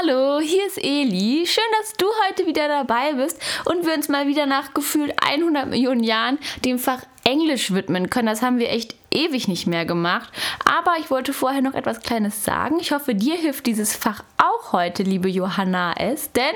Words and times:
Hallo, 0.00 0.38
hier 0.40 0.66
ist 0.66 0.78
Eli. 0.78 1.44
Schön, 1.46 1.64
dass 1.80 1.94
du 1.94 2.06
heute 2.26 2.46
wieder 2.46 2.68
dabei 2.68 3.14
bist 3.14 3.40
und 3.64 3.84
wir 3.84 3.94
uns 3.94 4.08
mal 4.08 4.28
wieder 4.28 4.46
nach 4.46 4.74
gefühlt 4.74 5.12
100 5.24 5.66
Millionen 5.66 6.04
Jahren 6.04 6.38
dem 6.64 6.78
Fach 6.78 7.02
Englisch 7.24 7.72
widmen 7.72 8.08
können. 8.08 8.26
Das 8.26 8.42
haben 8.42 8.58
wir 8.58 8.70
echt 8.70 8.94
ewig 9.10 9.48
nicht 9.48 9.66
mehr 9.66 9.84
gemacht. 9.84 10.30
Aber 10.64 10.96
ich 10.98 11.10
wollte 11.10 11.32
vorher 11.32 11.62
noch 11.62 11.74
etwas 11.74 12.00
Kleines 12.00 12.44
sagen. 12.44 12.78
Ich 12.80 12.92
hoffe, 12.92 13.14
dir 13.14 13.36
hilft 13.36 13.66
dieses 13.66 13.96
Fach 13.96 14.22
auch 14.38 14.72
heute, 14.72 15.02
liebe 15.02 15.28
Johanna 15.28 15.94
es. 15.98 16.32
Denn 16.32 16.54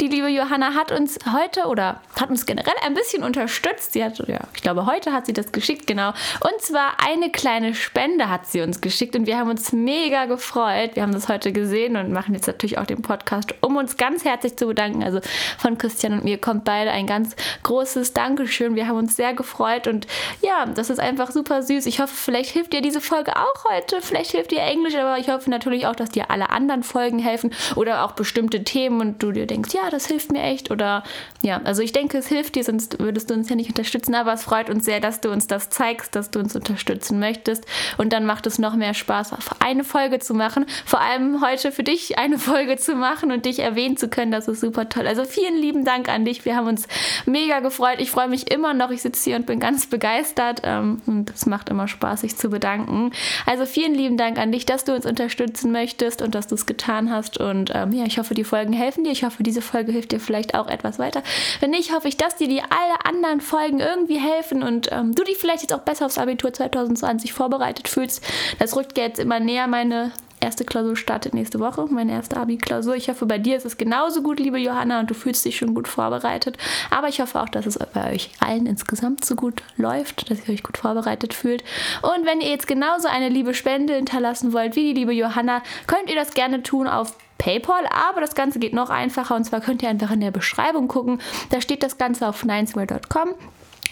die 0.00 0.08
liebe 0.08 0.28
Johanna 0.28 0.74
hat 0.74 0.92
uns 0.92 1.18
heute 1.32 1.66
oder 1.66 2.00
hat 2.20 2.30
uns 2.30 2.46
generell 2.46 2.74
ein 2.84 2.94
bisschen 2.94 3.22
unterstützt. 3.22 3.92
Sie 3.92 4.04
hat, 4.04 4.18
ja, 4.28 4.40
ich 4.54 4.62
glaube, 4.62 4.86
heute 4.86 5.12
hat 5.12 5.26
sie 5.26 5.32
das 5.32 5.52
geschickt, 5.52 5.86
genau. 5.86 6.08
Und 6.08 6.60
zwar 6.60 6.92
eine 7.04 7.30
kleine 7.30 7.74
Spende 7.74 8.28
hat 8.28 8.46
sie 8.46 8.60
uns 8.60 8.80
geschickt 8.80 9.16
und 9.16 9.26
wir 9.26 9.38
haben 9.38 9.50
uns 9.50 9.72
mega 9.72 10.26
gefreut. 10.26 10.94
Wir 10.94 11.02
haben 11.02 11.12
das 11.12 11.28
heute 11.28 11.52
gesehen 11.52 11.96
und 11.96 12.12
machen 12.12 12.34
jetzt 12.34 12.46
natürlich 12.46 12.78
auch 12.78 12.86
den 12.86 13.02
Podcast, 13.02 13.54
um 13.60 13.76
uns 13.76 13.96
ganz 13.96 14.24
herzlich 14.24 14.56
zu 14.56 14.66
bedanken. 14.66 15.02
Also 15.02 15.20
von 15.58 15.78
Christian 15.78 16.12
und 16.14 16.24
mir 16.24 16.38
kommt 16.38 16.64
beide 16.64 16.90
ein 16.90 17.06
ganz 17.06 17.36
großes 17.62 18.12
Dankeschön. 18.12 18.74
Wir 18.74 18.88
haben 18.88 18.98
uns 18.98 19.16
sehr 19.16 19.34
gefreut 19.34 19.86
und 19.86 20.06
ja, 20.42 20.66
das 20.66 20.90
ist 20.90 21.00
einfach 21.00 21.30
super 21.30 21.62
süß. 21.62 21.86
Ich 21.86 21.91
hoffe, 22.00 22.14
vielleicht 22.14 22.50
hilft 22.50 22.72
dir 22.72 22.80
diese 22.80 23.00
Folge 23.00 23.36
auch 23.36 23.64
heute. 23.70 24.00
Vielleicht 24.00 24.32
hilft 24.32 24.50
dir 24.50 24.60
Englisch, 24.60 24.94
aber 24.94 25.18
ich 25.18 25.28
hoffe 25.28 25.50
natürlich 25.50 25.86
auch, 25.86 25.96
dass 25.96 26.10
dir 26.10 26.30
alle 26.30 26.50
anderen 26.50 26.82
Folgen 26.82 27.18
helfen 27.18 27.52
oder 27.76 28.04
auch 28.04 28.12
bestimmte 28.12 28.64
Themen 28.64 29.00
und 29.00 29.22
du 29.22 29.32
dir 29.32 29.46
denkst, 29.46 29.74
ja, 29.74 29.90
das 29.90 30.06
hilft 30.06 30.32
mir 30.32 30.42
echt. 30.42 30.70
Oder 30.70 31.02
ja, 31.42 31.60
also 31.64 31.82
ich 31.82 31.92
denke, 31.92 32.18
es 32.18 32.28
hilft 32.28 32.54
dir, 32.54 32.64
sonst 32.64 33.00
würdest 33.00 33.30
du 33.30 33.34
uns 33.34 33.48
ja 33.48 33.56
nicht 33.56 33.70
unterstützen. 33.70 34.14
Aber 34.14 34.32
es 34.32 34.44
freut 34.44 34.70
uns 34.70 34.84
sehr, 34.84 35.00
dass 35.00 35.20
du 35.20 35.30
uns 35.30 35.46
das 35.46 35.70
zeigst, 35.70 36.14
dass 36.14 36.30
du 36.30 36.38
uns 36.38 36.54
unterstützen 36.54 37.18
möchtest. 37.18 37.64
Und 37.98 38.12
dann 38.12 38.26
macht 38.26 38.46
es 38.46 38.58
noch 38.58 38.76
mehr 38.76 38.94
Spaß, 38.94 39.32
eine 39.60 39.84
Folge 39.84 40.18
zu 40.18 40.34
machen. 40.34 40.66
Vor 40.84 41.00
allem 41.00 41.44
heute 41.44 41.72
für 41.72 41.82
dich 41.82 42.18
eine 42.18 42.38
Folge 42.38 42.76
zu 42.76 42.94
machen 42.94 43.32
und 43.32 43.46
dich 43.46 43.58
erwähnen 43.58 43.96
zu 43.96 44.08
können. 44.08 44.30
Das 44.30 44.48
ist 44.48 44.60
super 44.60 44.88
toll. 44.88 45.06
Also 45.06 45.24
vielen 45.24 45.56
lieben 45.56 45.84
Dank 45.84 46.08
an 46.08 46.24
dich. 46.24 46.44
Wir 46.44 46.56
haben 46.56 46.68
uns 46.68 46.86
mega 47.26 47.60
gefreut. 47.60 47.96
Ich 47.98 48.10
freue 48.10 48.28
mich 48.28 48.50
immer 48.50 48.74
noch. 48.74 48.90
Ich 48.90 49.02
sitze 49.02 49.24
hier 49.24 49.36
und 49.36 49.46
bin 49.46 49.58
ganz 49.58 49.86
begeistert 49.86 50.02
begeistert 50.02 50.62
ähm, 50.64 51.00
und 51.06 51.30
es 51.30 51.46
macht 51.46 51.68
immer 51.68 51.81
Spaß, 51.88 52.22
sich 52.22 52.36
zu 52.36 52.48
bedanken. 52.48 53.12
Also 53.46 53.66
vielen 53.66 53.94
lieben 53.94 54.16
Dank 54.16 54.38
an 54.38 54.52
dich, 54.52 54.66
dass 54.66 54.84
du 54.84 54.94
uns 54.94 55.06
unterstützen 55.06 55.72
möchtest 55.72 56.22
und 56.22 56.34
dass 56.34 56.46
du 56.46 56.54
es 56.54 56.66
getan 56.66 57.10
hast. 57.10 57.38
Und 57.38 57.70
ähm, 57.74 57.92
ja, 57.92 58.04
ich 58.04 58.18
hoffe, 58.18 58.34
die 58.34 58.44
Folgen 58.44 58.72
helfen 58.72 59.04
dir. 59.04 59.12
Ich 59.12 59.24
hoffe, 59.24 59.42
diese 59.42 59.62
Folge 59.62 59.92
hilft 59.92 60.12
dir 60.12 60.20
vielleicht 60.20 60.54
auch 60.54 60.68
etwas 60.68 60.98
weiter. 60.98 61.22
Wenn 61.60 61.70
nicht, 61.70 61.94
hoffe 61.94 62.08
ich, 62.08 62.16
dass 62.16 62.36
dir 62.36 62.48
die 62.48 62.62
alle 62.62 63.04
anderen 63.04 63.40
Folgen 63.40 63.80
irgendwie 63.80 64.18
helfen 64.18 64.62
und 64.62 64.90
ähm, 64.92 65.14
du 65.14 65.24
dich 65.24 65.36
vielleicht 65.36 65.62
jetzt 65.62 65.74
auch 65.74 65.80
besser 65.80 66.06
aufs 66.06 66.18
Abitur 66.18 66.52
2020 66.52 67.32
vorbereitet 67.32 67.88
fühlst. 67.88 68.22
Das 68.58 68.76
rückt 68.76 68.98
jetzt 68.98 69.18
immer 69.18 69.40
näher. 69.40 69.66
Meine 69.66 70.12
erste 70.42 70.64
Klausur 70.64 70.96
startet 70.96 71.34
nächste 71.34 71.60
Woche, 71.60 71.86
meine 71.90 72.12
erste 72.12 72.36
Abi-Klausur. 72.36 72.96
Ich 72.96 73.08
hoffe, 73.08 73.26
bei 73.26 73.38
dir 73.38 73.56
ist 73.56 73.64
es 73.64 73.76
genauso 73.76 74.22
gut, 74.22 74.40
liebe 74.40 74.58
Johanna, 74.58 75.00
und 75.00 75.10
du 75.10 75.14
fühlst 75.14 75.44
dich 75.44 75.56
schon 75.56 75.74
gut 75.74 75.88
vorbereitet. 75.88 76.58
Aber 76.90 77.08
ich 77.08 77.20
hoffe 77.20 77.40
auch, 77.40 77.48
dass 77.48 77.66
es 77.66 77.78
bei 77.94 78.12
euch 78.12 78.30
allen 78.40 78.66
insgesamt 78.66 79.24
so 79.24 79.36
gut 79.36 79.62
läuft, 79.76 80.30
dass 80.30 80.46
ihr 80.46 80.54
euch 80.54 80.62
gut 80.62 80.78
vorbereitet 80.78 81.34
fühlt. 81.34 81.62
Und 82.02 82.26
wenn 82.26 82.40
ihr 82.40 82.50
jetzt 82.50 82.66
genauso 82.66 83.08
eine 83.08 83.28
liebe 83.28 83.54
Spende 83.54 83.94
hinterlassen 83.94 84.52
wollt 84.52 84.76
wie 84.76 84.92
die 84.92 85.00
liebe 85.00 85.12
Johanna, 85.12 85.62
könnt 85.86 86.10
ihr 86.10 86.16
das 86.16 86.34
gerne 86.34 86.62
tun 86.62 86.86
auf 86.86 87.16
PayPal, 87.38 87.86
aber 87.86 88.20
das 88.20 88.34
Ganze 88.34 88.60
geht 88.60 88.72
noch 88.72 88.88
einfacher 88.88 89.34
und 89.34 89.44
zwar 89.44 89.60
könnt 89.60 89.82
ihr 89.82 89.88
einfach 89.88 90.12
in 90.12 90.20
der 90.20 90.30
Beschreibung 90.30 90.86
gucken. 90.86 91.20
Da 91.50 91.60
steht 91.60 91.82
das 91.82 91.98
Ganze 91.98 92.28
auf 92.28 92.44
ninesware.com. 92.44 93.34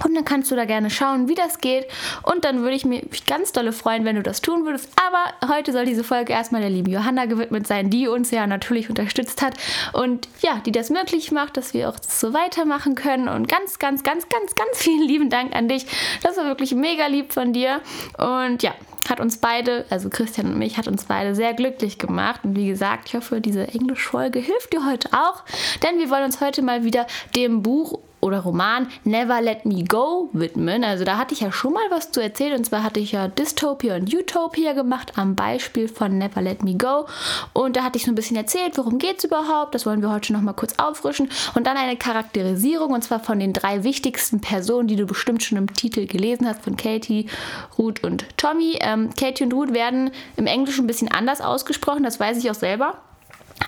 Und 0.04 0.14
dann 0.14 0.24
kannst 0.24 0.50
du 0.50 0.56
da 0.56 0.64
gerne 0.64 0.90
schauen, 0.90 1.28
wie 1.28 1.34
das 1.34 1.58
geht. 1.58 1.86
Und 2.22 2.44
dann 2.44 2.62
würde 2.62 2.74
ich 2.74 2.84
mich 2.84 3.26
ganz 3.26 3.52
dolle 3.52 3.72
freuen, 3.72 4.04
wenn 4.04 4.16
du 4.16 4.22
das 4.22 4.40
tun 4.40 4.64
würdest. 4.64 4.88
Aber 4.96 5.54
heute 5.54 5.72
soll 5.72 5.84
diese 5.84 6.04
Folge 6.04 6.32
erstmal 6.32 6.60
der 6.60 6.70
lieben 6.70 6.90
Johanna 6.90 7.26
gewidmet 7.26 7.66
sein, 7.66 7.90
die 7.90 8.08
uns 8.08 8.30
ja 8.30 8.46
natürlich 8.46 8.88
unterstützt 8.88 9.42
hat. 9.42 9.54
Und 9.92 10.28
ja, 10.40 10.60
die 10.64 10.72
das 10.72 10.90
möglich 10.90 11.32
macht, 11.32 11.56
dass 11.56 11.74
wir 11.74 11.88
auch 11.88 11.96
so 12.06 12.32
weitermachen 12.32 12.94
können. 12.94 13.28
Und 13.28 13.48
ganz, 13.48 13.78
ganz, 13.78 14.02
ganz, 14.02 14.28
ganz, 14.28 14.54
ganz 14.54 14.78
vielen 14.78 15.06
lieben 15.06 15.30
Dank 15.30 15.54
an 15.54 15.68
dich. 15.68 15.86
Das 16.22 16.36
war 16.36 16.46
wirklich 16.46 16.75
mega 16.75 17.06
lieb 17.06 17.32
von 17.32 17.52
dir. 17.52 17.80
Und 18.19 18.62
ja, 18.62 18.75
hat 19.08 19.20
uns 19.20 19.38
beide, 19.38 19.84
also 19.91 20.10
Christian 20.10 20.46
und 20.46 20.58
mich, 20.58 20.76
hat 20.76 20.88
uns 20.88 21.04
beide 21.04 21.34
sehr 21.34 21.54
glücklich 21.54 21.98
gemacht. 21.98 22.41
Und 22.44 22.56
wie 22.56 22.66
gesagt, 22.66 23.08
ich 23.08 23.14
hoffe, 23.14 23.41
diese 23.41 23.66
Englischfolge 23.69 24.38
hilft 24.38 24.72
dir 24.72 24.84
heute 24.84 25.08
auch, 25.12 25.42
denn 25.82 25.98
wir 25.98 26.10
wollen 26.10 26.25
uns 26.25 26.41
heute 26.41 26.62
mal 26.62 26.84
wieder 26.84 27.06
dem 27.34 27.62
Buch 27.62 28.00
oder 28.30 28.41
Roman 28.41 28.88
Never 29.04 29.41
Let 29.41 29.66
Me 29.66 29.84
Go 29.84 30.30
widmen. 30.32 30.84
Also 30.84 31.04
da 31.04 31.18
hatte 31.18 31.34
ich 31.34 31.41
ja 31.41 31.52
schon 31.52 31.72
mal 31.72 31.82
was 31.91 32.10
zu 32.10 32.22
erzählen 32.22 32.58
und 32.58 32.64
zwar 32.64 32.82
hatte 32.82 33.00
ich 33.00 33.12
ja 33.12 33.28
Dystopia 33.28 33.96
und 33.96 34.12
Utopia 34.12 34.72
gemacht 34.72 35.12
am 35.16 35.34
Beispiel 35.34 35.88
von 35.88 36.16
Never 36.16 36.40
Let 36.40 36.62
Me 36.62 36.76
Go 36.76 37.06
und 37.52 37.76
da 37.76 37.82
hatte 37.82 37.98
ich 37.98 38.04
so 38.04 38.12
ein 38.12 38.14
bisschen 38.14 38.36
erzählt, 38.36 38.78
worum 38.78 38.98
geht 38.98 39.19
es 39.19 39.24
überhaupt, 39.24 39.74
das 39.74 39.84
wollen 39.86 40.02
wir 40.02 40.12
heute 40.12 40.32
noch 40.32 40.40
mal 40.40 40.52
kurz 40.52 40.74
auffrischen 40.78 41.28
und 41.54 41.66
dann 41.66 41.76
eine 41.76 41.96
Charakterisierung 41.96 42.92
und 42.92 43.02
zwar 43.02 43.20
von 43.20 43.40
den 43.40 43.52
drei 43.52 43.84
wichtigsten 43.84 44.40
Personen, 44.40 44.88
die 44.88 44.96
du 44.96 45.06
bestimmt 45.06 45.42
schon 45.42 45.58
im 45.58 45.72
Titel 45.72 46.06
gelesen 46.06 46.46
hast, 46.46 46.62
von 46.62 46.76
Katie, 46.76 47.26
Ruth 47.78 48.02
und 48.04 48.24
Tommy. 48.36 48.78
Ähm, 48.80 49.10
Katie 49.19 49.44
und 49.44 49.52
Ruth 49.52 49.74
werden 49.74 50.10
im 50.36 50.46
Englischen 50.46 50.84
ein 50.84 50.86
bisschen 50.86 51.10
anders 51.10 51.40
ausgesprochen, 51.40 52.04
das 52.04 52.20
weiß 52.20 52.38
ich 52.38 52.50
auch 52.50 52.54
selber. 52.54 52.98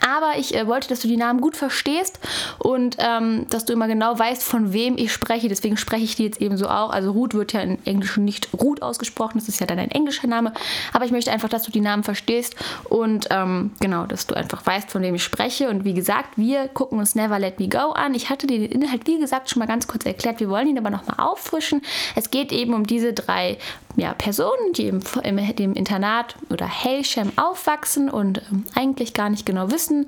Aber 0.01 0.39
ich 0.39 0.55
äh, 0.55 0.67
wollte, 0.67 0.89
dass 0.89 1.01
du 1.01 1.09
die 1.09 1.17
Namen 1.17 1.41
gut 1.41 1.57
verstehst 1.57 2.19
und 2.59 2.97
ähm, 2.99 3.47
dass 3.51 3.65
du 3.65 3.73
immer 3.73 3.89
genau 3.89 4.19
weißt, 4.19 4.43
von 4.43 4.73
wem 4.73 4.97
ich 4.97 5.13
spreche. 5.13 5.49
Deswegen 5.49 5.77
spreche 5.77 6.05
ich 6.05 6.17
die 6.17 6.25
jetzt 6.25 6.41
eben 6.41 6.57
so 6.57 6.69
auch. 6.69 6.91
Also 6.91 7.13
Ruth 7.13 7.35
wird 7.35 7.53
ja 7.53 7.61
im 7.61 7.79
Englischen 7.85 8.25
nicht 8.25 8.49
Ruth 8.55 8.83
ausgesprochen, 8.83 9.39
das 9.39 9.49
ist 9.49 9.61
ja 9.61 9.67
dann 9.67 9.79
ein 9.79 9.91
englischer 9.91 10.27
Name. 10.27 10.53
Aber 10.93 11.05
ich 11.05 11.13
möchte 11.13 11.31
einfach, 11.31 11.49
dass 11.49 11.63
du 11.63 11.71
die 11.71 11.81
Namen 11.81 12.03
verstehst 12.03 12.57
und 12.85 13.29
ähm, 13.31 13.73
genau, 13.81 14.07
dass 14.07 14.27
du 14.27 14.35
einfach 14.35 14.65
weißt, 14.65 14.91
von 14.91 15.03
wem 15.03 15.15
ich 15.15 15.23
spreche. 15.23 15.69
Und 15.69 15.85
wie 15.85 15.95
gesagt, 15.95 16.37
wir 16.37 16.69
gucken 16.69 16.99
uns 16.99 17.15
Never 17.15 17.39
Let 17.39 17.61
Me 17.61 17.69
Go 17.69 17.93
an. 17.93 18.15
Ich 18.15 18.31
hatte 18.31 18.47
dir 18.47 18.59
den 18.59 18.83
Inhalt, 18.83 19.07
wie 19.07 19.19
gesagt, 19.19 19.51
schon 19.51 19.61
mal 19.61 19.67
ganz 19.67 19.87
kurz 19.87 20.07
erklärt. 20.07 20.41
Wir 20.41 20.49
wollen 20.49 20.69
ihn 20.69 20.79
aber 20.79 20.91
nochmal 20.91 21.17
auffrischen. 21.19 21.83
Es 22.15 22.31
geht 22.31 22.53
eben 22.53 22.75
um 22.75 22.87
diese 22.87 23.13
drei 23.13 23.59
ja, 23.97 24.15
Personen, 24.15 24.73
die 24.75 24.87
im, 24.87 25.01
im, 25.23 25.39
im 25.39 25.75
Internat 25.75 26.37
oder 26.51 26.67
Hailsham 26.67 27.33
aufwachsen 27.37 28.09
und 28.09 28.43
ähm, 28.51 28.65
eigentlich 28.75 29.13
gar 29.15 29.29
nicht 29.29 29.45
genau 29.45 29.71
wissen, 29.71 29.82
wissen, 29.83 30.07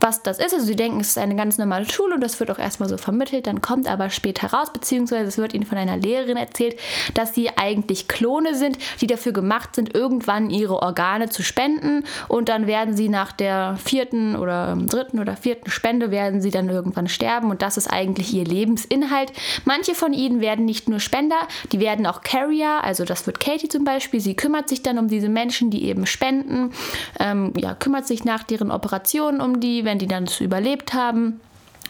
was 0.00 0.22
das 0.22 0.38
ist. 0.38 0.54
Also 0.54 0.66
sie 0.66 0.76
denken, 0.76 1.00
es 1.00 1.08
ist 1.08 1.18
eine 1.18 1.36
ganz 1.36 1.58
normale 1.58 1.88
Schule 1.88 2.14
und 2.14 2.22
das 2.22 2.40
wird 2.40 2.50
auch 2.50 2.58
erstmal 2.58 2.88
so 2.88 2.96
vermittelt. 2.96 3.46
Dann 3.46 3.60
kommt 3.60 3.86
aber 3.86 4.10
später 4.10 4.48
raus, 4.48 4.72
beziehungsweise 4.72 5.26
es 5.26 5.38
wird 5.38 5.54
ihnen 5.54 5.66
von 5.66 5.78
einer 5.78 5.96
Lehrerin 5.96 6.36
erzählt, 6.36 6.78
dass 7.14 7.34
sie 7.34 7.50
eigentlich 7.56 8.08
Klone 8.08 8.54
sind, 8.54 8.78
die 9.00 9.06
dafür 9.06 9.32
gemacht 9.32 9.74
sind, 9.74 9.94
irgendwann 9.94 10.50
ihre 10.50 10.82
Organe 10.82 11.28
zu 11.28 11.42
spenden. 11.42 12.04
Und 12.28 12.48
dann 12.48 12.66
werden 12.66 12.96
sie 12.96 13.08
nach 13.08 13.32
der 13.32 13.76
vierten 13.82 14.36
oder 14.36 14.76
dritten 14.76 15.20
oder 15.20 15.36
vierten 15.36 15.70
Spende 15.70 16.10
werden 16.10 16.40
sie 16.40 16.50
dann 16.50 16.68
irgendwann 16.68 17.08
sterben. 17.08 17.50
Und 17.50 17.62
das 17.62 17.76
ist 17.76 17.88
eigentlich 17.88 18.32
ihr 18.32 18.44
Lebensinhalt. 18.44 19.32
Manche 19.64 19.94
von 19.94 20.12
ihnen 20.12 20.40
werden 20.40 20.64
nicht 20.64 20.88
nur 20.88 21.00
Spender, 21.00 21.40
die 21.72 21.80
werden 21.80 22.06
auch 22.06 22.22
Carrier. 22.22 22.82
Also 22.82 23.04
das 23.04 23.26
wird 23.26 23.40
Katie 23.40 23.68
zum 23.68 23.84
Beispiel. 23.84 24.20
Sie 24.20 24.34
kümmert 24.34 24.68
sich 24.68 24.82
dann 24.82 24.98
um 24.98 25.08
diese 25.08 25.28
Menschen, 25.28 25.70
die 25.70 25.84
eben 25.84 26.06
spenden. 26.06 26.72
Ähm, 27.18 27.52
ja, 27.56 27.74
kümmert 27.74 28.06
sich 28.06 28.24
nach 28.24 28.42
deren 28.42 28.70
Operationen 28.70 29.40
um 29.40 29.60
die, 29.60 29.84
wenn 29.90 29.98
die 29.98 30.06
dann 30.06 30.24
es 30.24 30.40
überlebt 30.40 30.94
haben. 30.94 31.40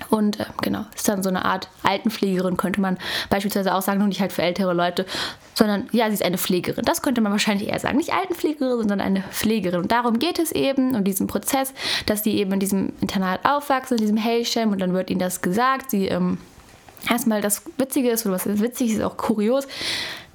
Und 0.09 0.41
äh, 0.41 0.47
genau, 0.63 0.87
ist 0.95 1.07
dann 1.07 1.23
so 1.23 1.29
eine 1.29 1.45
Art 1.45 1.69
Altenpflegerin, 1.83 2.57
könnte 2.57 2.81
man 2.81 2.97
beispielsweise 3.29 3.75
auch 3.75 3.83
sagen, 3.83 3.99
nur 3.99 4.09
nicht 4.09 4.23
halt 4.23 4.33
für 4.33 4.41
ältere 4.41 4.73
Leute, 4.73 5.05
sondern 5.53 5.89
ja, 5.93 6.07
sie 6.07 6.15
ist 6.15 6.25
eine 6.25 6.39
Pflegerin. 6.39 6.87
Das 6.87 7.03
könnte 7.03 7.21
man 7.21 7.33
wahrscheinlich 7.33 7.69
eher 7.69 7.79
sagen. 7.79 7.99
Nicht 7.99 8.15
Altenpflegerin, 8.15 8.79
sondern 8.79 9.03
eine 9.03 9.23
Pflegerin. 9.31 9.83
Und 9.83 9.93
darum 9.93 10.19
geht 10.19 10.39
es 10.39 10.53
eben, 10.53 10.95
um 10.95 11.05
diesen 11.05 11.27
Prozess, 11.27 11.75
dass 12.07 12.23
die 12.23 12.39
eben 12.39 12.53
in 12.53 12.61
diesem 12.61 12.95
Internat 13.03 13.41
aufwachsen, 13.45 13.99
in 13.99 14.03
diesem 14.03 14.25
Hailsham, 14.25 14.73
und 14.73 14.81
dann 14.81 14.95
wird 14.95 15.11
ihnen 15.11 15.21
das 15.21 15.43
gesagt. 15.43 15.91
Sie 15.91 16.09
ähm, 16.09 16.39
erstmal 17.11 17.43
das 17.43 17.63
Witzige 17.77 18.09
ist, 18.09 18.25
oder 18.25 18.37
was 18.37 18.47
ist 18.47 18.63
witzig, 18.63 18.93
ist 18.93 19.03
auch 19.03 19.19
kurios, 19.19 19.69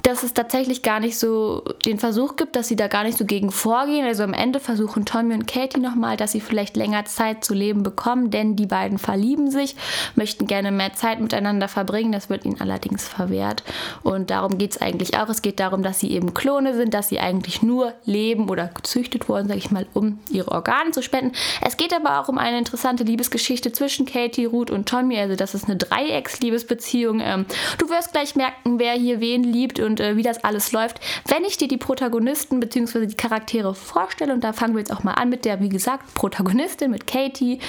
dass 0.06 0.22
es 0.22 0.34
tatsächlich 0.34 0.84
gar 0.84 1.00
nicht 1.00 1.18
so 1.18 1.64
den 1.84 1.98
Versuch 1.98 2.36
gibt, 2.36 2.56
dass 2.56 2.68
sie 2.68 2.76
da 2.76 2.88
gar 2.88 3.04
nicht 3.04 3.18
so 3.18 3.26
gegen 3.26 3.52
vorgehen. 3.52 4.06
Also 4.06 4.24
am 4.24 4.34
Ende 4.34 4.60
versuchen 4.60 5.04
Tommy 5.04 5.34
und 5.34 5.48
Katie 5.48 5.80
nochmal, 5.80 6.16
dass 6.16 6.32
sie 6.32 6.42
vielleicht 6.42 6.78
länger 6.78 7.06
Zeit 7.06 7.44
zu 7.44 7.56
leben 7.56 7.82
bekommen, 7.82 8.30
denn 8.30 8.56
die 8.56 8.68
beiden 8.68 9.00
verlieben 9.00 9.50
sich, 9.50 9.76
möchten 10.14 10.46
gerne 10.46 10.72
mehr 10.72 10.94
Zeit 10.94 11.20
miteinander 11.20 11.68
verbringen. 11.68 12.12
Das 12.12 12.30
wird 12.30 12.46
ihnen 12.46 12.62
allerdings 12.62 13.08
verwehrt. 13.08 13.64
Und 14.04 14.30
darum 14.30 14.60
geht 14.60 14.72
es 14.72 14.82
eigentlich 14.82 15.18
auch. 15.18 15.28
Es 15.28 15.42
geht 15.42 15.60
darum, 15.60 15.82
dass 15.82 16.00
sie 16.00 16.12
eben 16.12 16.36
Klone 16.36 16.76
sind, 16.76 16.94
dass 16.94 17.10
sie 17.10 17.20
eigentlich 17.20 17.64
nur 17.64 17.94
leben 18.06 18.48
oder 18.50 18.68
gezüchtet 18.68 19.28
wurden, 19.28 19.48
sage 19.48 19.60
ich 19.60 19.72
mal, 19.72 19.88
um 19.96 20.20
ihre 20.30 20.52
Organe 20.52 20.92
zu 20.92 21.02
spenden. 21.02 21.32
Es 21.62 21.78
geht 21.78 21.96
aber 21.96 22.20
auch 22.20 22.30
um 22.30 22.38
eine 22.38 22.60
interessante 22.60 23.04
Liebesgeschichte 23.04 23.72
zwischen 23.72 24.06
Katie, 24.06 24.46
Ruth 24.46 24.70
und 24.70 24.88
Tommy. 24.88 25.18
Also 25.18 25.36
das 25.36 25.56
ist 25.56 25.66
eine 25.66 25.78
Dreiecksliebesbeziehung. 25.78 27.22
Ähm, 27.24 27.48
du 27.80 27.90
wirst 27.90 28.12
gleich 28.12 28.36
merken, 28.36 28.78
wer 28.78 28.94
hier 28.94 29.20
wen 29.20 29.44
liebt 29.44 29.80
und 29.80 29.95
und 29.96 30.02
äh, 30.02 30.18
wie 30.18 30.24
das 30.24 30.44
alles 30.44 30.72
läuft, 30.74 31.00
wenn 31.28 31.46
ich 31.46 31.58
dir 31.58 31.68
die 31.68 31.78
Protagonisten 31.78 32.60
bzw. 32.60 33.06
die 33.06 33.16
Charaktere 33.16 33.74
vorstelle. 33.74 34.34
Und 34.34 34.44
da 34.44 34.52
fangen 34.52 34.74
wir 34.74 34.80
jetzt 34.80 34.92
auch 34.92 35.04
mal 35.04 35.14
an 35.14 35.30
mit 35.30 35.46
der, 35.46 35.62
wie 35.62 35.70
gesagt, 35.70 36.14
Protagonistin, 36.16 36.92
mit 36.92 37.08
Katie. 37.08 37.60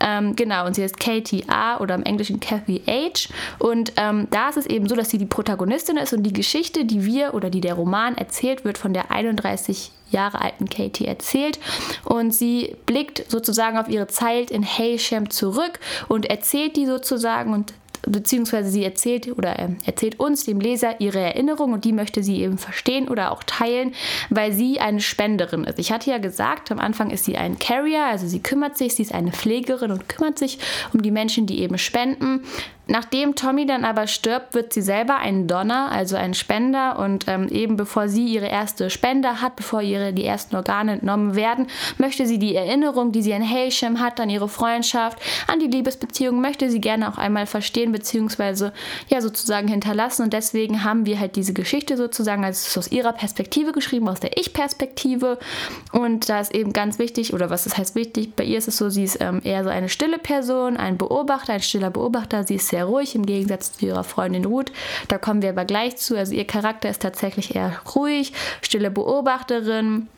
Ähm, 0.00 0.34
genau, 0.34 0.66
und 0.66 0.74
sie 0.74 0.82
heißt 0.82 0.98
Katie 0.98 1.44
A 1.48 1.78
oder 1.78 1.94
im 1.94 2.02
Englischen 2.02 2.40
Kathy 2.40 2.82
H. 2.86 3.32
Und 3.60 3.92
ähm, 3.96 4.26
da 4.30 4.48
ist 4.48 4.56
es 4.56 4.66
eben 4.66 4.88
so, 4.88 4.96
dass 4.96 5.10
sie 5.10 5.18
die 5.18 5.26
Protagonistin 5.26 5.96
ist 5.96 6.12
und 6.12 6.24
die 6.24 6.32
Geschichte, 6.32 6.84
die 6.84 7.04
wir 7.04 7.34
oder 7.34 7.50
die 7.50 7.60
der 7.60 7.74
Roman 7.74 8.16
erzählt 8.16 8.64
wird, 8.64 8.78
von 8.78 8.92
der 8.92 9.12
31 9.12 9.92
Jahre 10.10 10.40
alten 10.40 10.68
Katie 10.68 11.06
erzählt. 11.06 11.58
Und 12.04 12.34
sie 12.34 12.76
blickt 12.86 13.30
sozusagen 13.30 13.78
auf 13.78 13.88
ihre 13.88 14.08
Zeit 14.08 14.50
in 14.50 14.64
Haysham 14.64 15.30
zurück 15.30 15.78
und 16.08 16.26
erzählt 16.26 16.76
die 16.76 16.86
sozusagen 16.86 17.52
und 17.52 17.74
beziehungsweise 18.06 18.70
sie 18.70 18.84
erzählt 18.84 19.36
oder 19.36 19.58
äh, 19.58 19.68
erzählt 19.84 20.18
uns, 20.18 20.44
dem 20.44 20.60
Leser, 20.60 21.00
ihre 21.00 21.20
Erinnerung 21.20 21.72
und 21.72 21.84
die 21.84 21.92
möchte 21.92 22.22
sie 22.22 22.40
eben 22.40 22.58
verstehen 22.58 23.08
oder 23.08 23.32
auch 23.32 23.42
teilen, 23.42 23.94
weil 24.30 24.52
sie 24.52 24.80
eine 24.80 25.00
Spenderin 25.00 25.64
ist. 25.64 25.78
Ich 25.78 25.92
hatte 25.92 26.10
ja 26.10 26.18
gesagt, 26.18 26.70
am 26.70 26.78
Anfang 26.78 27.10
ist 27.10 27.24
sie 27.24 27.36
ein 27.36 27.58
Carrier, 27.58 28.06
also 28.06 28.26
sie 28.26 28.40
kümmert 28.40 28.78
sich, 28.78 28.94
sie 28.94 29.02
ist 29.02 29.14
eine 29.14 29.32
Pflegerin 29.32 29.90
und 29.90 30.08
kümmert 30.08 30.38
sich 30.38 30.58
um 30.92 31.02
die 31.02 31.10
Menschen, 31.10 31.46
die 31.46 31.60
eben 31.60 31.78
spenden. 31.78 32.44
Nachdem 32.88 33.34
Tommy 33.34 33.66
dann 33.66 33.84
aber 33.84 34.06
stirbt, 34.06 34.54
wird 34.54 34.72
sie 34.72 34.82
selber 34.82 35.16
ein 35.16 35.48
Donner, 35.48 35.90
also 35.90 36.16
ein 36.16 36.34
Spender. 36.34 36.98
Und 36.98 37.26
ähm, 37.26 37.48
eben 37.48 37.76
bevor 37.76 38.08
sie 38.08 38.26
ihre 38.26 38.46
erste 38.46 38.90
Spende 38.90 39.40
hat, 39.40 39.56
bevor 39.56 39.82
ihre 39.82 40.12
die 40.12 40.24
ersten 40.24 40.54
Organe 40.54 40.92
entnommen 40.92 41.34
werden, 41.34 41.66
möchte 41.98 42.26
sie 42.26 42.38
die 42.38 42.54
Erinnerung, 42.54 43.10
die 43.10 43.22
sie 43.22 43.34
an 43.34 43.42
Haysham 43.42 43.98
hat, 43.98 44.20
an 44.20 44.30
ihre 44.30 44.48
Freundschaft, 44.48 45.18
an 45.48 45.58
die 45.58 45.66
Liebesbeziehung, 45.66 46.40
möchte 46.40 46.70
sie 46.70 46.80
gerne 46.80 47.08
auch 47.08 47.18
einmal 47.18 47.46
verstehen, 47.46 47.90
beziehungsweise 47.90 48.72
ja 49.08 49.20
sozusagen 49.20 49.66
hinterlassen. 49.66 50.22
Und 50.22 50.32
deswegen 50.32 50.84
haben 50.84 51.06
wir 51.06 51.18
halt 51.18 51.34
diese 51.34 51.54
Geschichte 51.54 51.96
sozusagen, 51.96 52.44
also 52.44 52.56
es 52.56 52.68
ist 52.68 52.78
aus 52.78 52.92
ihrer 52.92 53.12
Perspektive 53.12 53.72
geschrieben, 53.72 54.08
aus 54.08 54.20
der 54.20 54.36
Ich-Perspektive. 54.36 55.38
Und 55.90 56.28
da 56.28 56.38
ist 56.38 56.54
eben 56.54 56.72
ganz 56.72 57.00
wichtig, 57.00 57.34
oder 57.34 57.50
was 57.50 57.64
das 57.64 57.76
heißt 57.76 57.96
wichtig, 57.96 58.36
bei 58.36 58.44
ihr 58.44 58.58
ist 58.58 58.68
es 58.68 58.76
so, 58.76 58.90
sie 58.90 59.04
ist 59.04 59.20
ähm, 59.20 59.40
eher 59.42 59.64
so 59.64 59.70
eine 59.70 59.88
stille 59.88 60.18
Person, 60.18 60.76
ein 60.76 60.98
Beobachter, 60.98 61.54
ein 61.54 61.60
stiller 61.60 61.90
Beobachter. 61.90 62.44
Sie 62.44 62.54
ist 62.54 62.68
sehr 62.68 62.75
sehr 62.76 62.84
ruhig 62.84 63.14
im 63.14 63.24
Gegensatz 63.24 63.72
zu 63.72 63.86
ihrer 63.86 64.04
Freundin 64.04 64.44
Ruth. 64.44 64.70
Da 65.08 65.16
kommen 65.16 65.40
wir 65.40 65.48
aber 65.48 65.64
gleich 65.64 65.96
zu. 65.96 66.14
Also 66.14 66.34
ihr 66.34 66.46
Charakter 66.46 66.90
ist 66.90 67.00
tatsächlich 67.00 67.56
eher 67.56 67.80
ruhig, 67.94 68.34
stille 68.60 68.90
Beobachterin. 68.90 70.08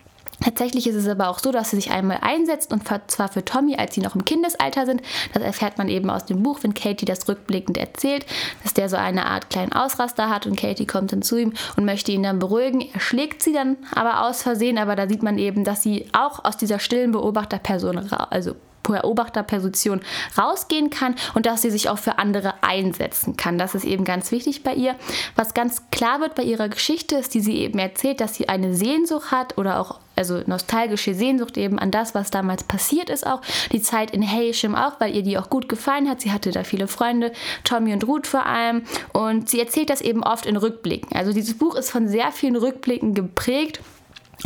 Tatsächlich 0.40 0.88
ist 0.88 0.96
es 0.96 1.06
aber 1.08 1.28
auch 1.28 1.38
so, 1.38 1.52
dass 1.52 1.70
sie 1.70 1.76
sich 1.76 1.92
einmal 1.92 2.18
einsetzt 2.20 2.72
und 2.72 2.82
zwar 3.08 3.28
für 3.28 3.44
Tommy, 3.44 3.76
als 3.76 3.94
sie 3.94 4.00
noch 4.00 4.16
im 4.16 4.24
Kindesalter 4.24 4.86
sind. 4.86 5.02
Das 5.34 5.42
erfährt 5.42 5.78
man 5.78 5.88
eben 5.88 6.10
aus 6.10 6.26
dem 6.26 6.42
Buch, 6.42 6.58
wenn 6.62 6.74
Katie 6.74 7.06
das 7.06 7.28
rückblickend 7.28 7.76
erzählt, 7.76 8.26
dass 8.64 8.74
der 8.74 8.88
so 8.88 8.96
eine 8.96 9.26
Art 9.26 9.50
kleinen 9.50 9.72
Ausraster 9.72 10.28
hat 10.28 10.46
und 10.46 10.58
Katie 10.58 10.86
kommt 10.86 11.12
dann 11.12 11.22
zu 11.22 11.36
ihm 11.36 11.52
und 11.76 11.84
möchte 11.84 12.10
ihn 12.10 12.24
dann 12.24 12.40
beruhigen. 12.40 12.80
Er 12.92 13.00
schlägt 13.00 13.42
sie 13.42 13.52
dann 13.52 13.76
aber 13.94 14.26
aus 14.26 14.42
Versehen, 14.42 14.78
aber 14.78 14.96
da 14.96 15.08
sieht 15.08 15.22
man 15.22 15.38
eben, 15.38 15.62
dass 15.62 15.82
sie 15.82 16.06
auch 16.12 16.44
aus 16.44 16.56
dieser 16.56 16.80
stillen 16.80 17.12
Beobachterperson, 17.12 18.12
also 18.30 18.54
Beobachterposition 18.94 20.00
rausgehen 20.36 20.90
kann 20.90 21.14
und 21.34 21.46
dass 21.46 21.62
sie 21.62 21.70
sich 21.70 21.88
auch 21.88 21.98
für 21.98 22.18
andere 22.18 22.54
einsetzen 22.62 23.36
kann. 23.36 23.58
Das 23.58 23.74
ist 23.74 23.84
eben 23.84 24.04
ganz 24.04 24.30
wichtig 24.32 24.62
bei 24.62 24.74
ihr. 24.74 24.94
Was 25.36 25.54
ganz 25.54 25.90
klar 25.90 26.20
wird 26.20 26.34
bei 26.34 26.42
ihrer 26.42 26.68
Geschichte 26.68 27.16
ist, 27.16 27.34
die 27.34 27.40
sie 27.40 27.58
eben 27.58 27.78
erzählt, 27.78 28.20
dass 28.20 28.34
sie 28.34 28.48
eine 28.48 28.74
Sehnsucht 28.74 29.30
hat 29.30 29.58
oder 29.58 29.80
auch 29.80 30.00
also 30.16 30.42
nostalgische 30.46 31.14
Sehnsucht 31.14 31.56
eben 31.56 31.78
an 31.78 31.92
das, 31.92 32.14
was 32.14 32.30
damals 32.30 32.64
passiert 32.64 33.08
ist 33.08 33.24
auch. 33.24 33.40
Die 33.72 33.80
Zeit 33.80 34.10
in 34.10 34.22
Haysham 34.22 34.74
auch, 34.74 34.98
weil 34.98 35.14
ihr 35.14 35.22
die 35.22 35.38
auch 35.38 35.48
gut 35.48 35.68
gefallen 35.68 36.08
hat. 36.08 36.20
Sie 36.20 36.32
hatte 36.32 36.50
da 36.50 36.64
viele 36.64 36.88
Freunde, 36.88 37.32
Tommy 37.62 37.92
und 37.92 38.04
Ruth 38.06 38.26
vor 38.26 38.44
allem. 38.44 38.82
Und 39.12 39.48
sie 39.48 39.60
erzählt 39.60 39.90
das 39.90 40.00
eben 40.00 40.24
oft 40.24 40.44
in 40.44 40.56
Rückblicken. 40.56 41.16
Also 41.16 41.32
dieses 41.32 41.56
Buch 41.56 41.76
ist 41.76 41.90
von 41.90 42.08
sehr 42.08 42.32
vielen 42.32 42.56
Rückblicken 42.56 43.14
geprägt 43.14 43.80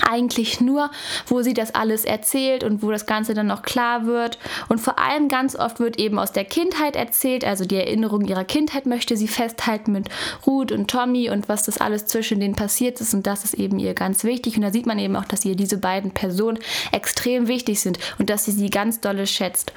eigentlich 0.00 0.60
nur, 0.60 0.90
wo 1.26 1.42
sie 1.42 1.54
das 1.54 1.74
alles 1.74 2.04
erzählt 2.04 2.64
und 2.64 2.82
wo 2.82 2.90
das 2.90 3.06
Ganze 3.06 3.34
dann 3.34 3.46
noch 3.46 3.62
klar 3.62 4.06
wird. 4.06 4.38
Und 4.68 4.80
vor 4.80 4.98
allem 4.98 5.28
ganz 5.28 5.56
oft 5.56 5.80
wird 5.80 5.98
eben 5.98 6.18
aus 6.18 6.32
der 6.32 6.44
Kindheit 6.44 6.96
erzählt, 6.96 7.44
also 7.44 7.64
die 7.64 7.76
Erinnerung 7.76 8.24
ihrer 8.24 8.44
Kindheit 8.44 8.86
möchte 8.86 9.16
sie 9.16 9.28
festhalten 9.28 9.92
mit 9.92 10.08
Ruth 10.46 10.72
und 10.72 10.90
Tommy 10.90 11.30
und 11.30 11.48
was 11.48 11.64
das 11.64 11.78
alles 11.78 12.06
zwischen 12.06 12.40
denen 12.40 12.54
passiert 12.54 13.00
ist. 13.00 13.14
Und 13.14 13.26
das 13.26 13.44
ist 13.44 13.54
eben 13.54 13.78
ihr 13.78 13.94
ganz 13.94 14.24
wichtig. 14.24 14.56
Und 14.56 14.62
da 14.62 14.70
sieht 14.70 14.86
man 14.86 14.98
eben 14.98 15.16
auch, 15.16 15.24
dass 15.24 15.44
ihr 15.44 15.56
diese 15.56 15.78
beiden 15.78 16.12
Personen 16.12 16.58
extrem 16.92 17.48
wichtig 17.48 17.80
sind 17.80 17.98
und 18.18 18.30
dass 18.30 18.44
sie 18.44 18.52
sie 18.52 18.70
ganz 18.70 19.00
dolle 19.00 19.26
schätzt. 19.26 19.72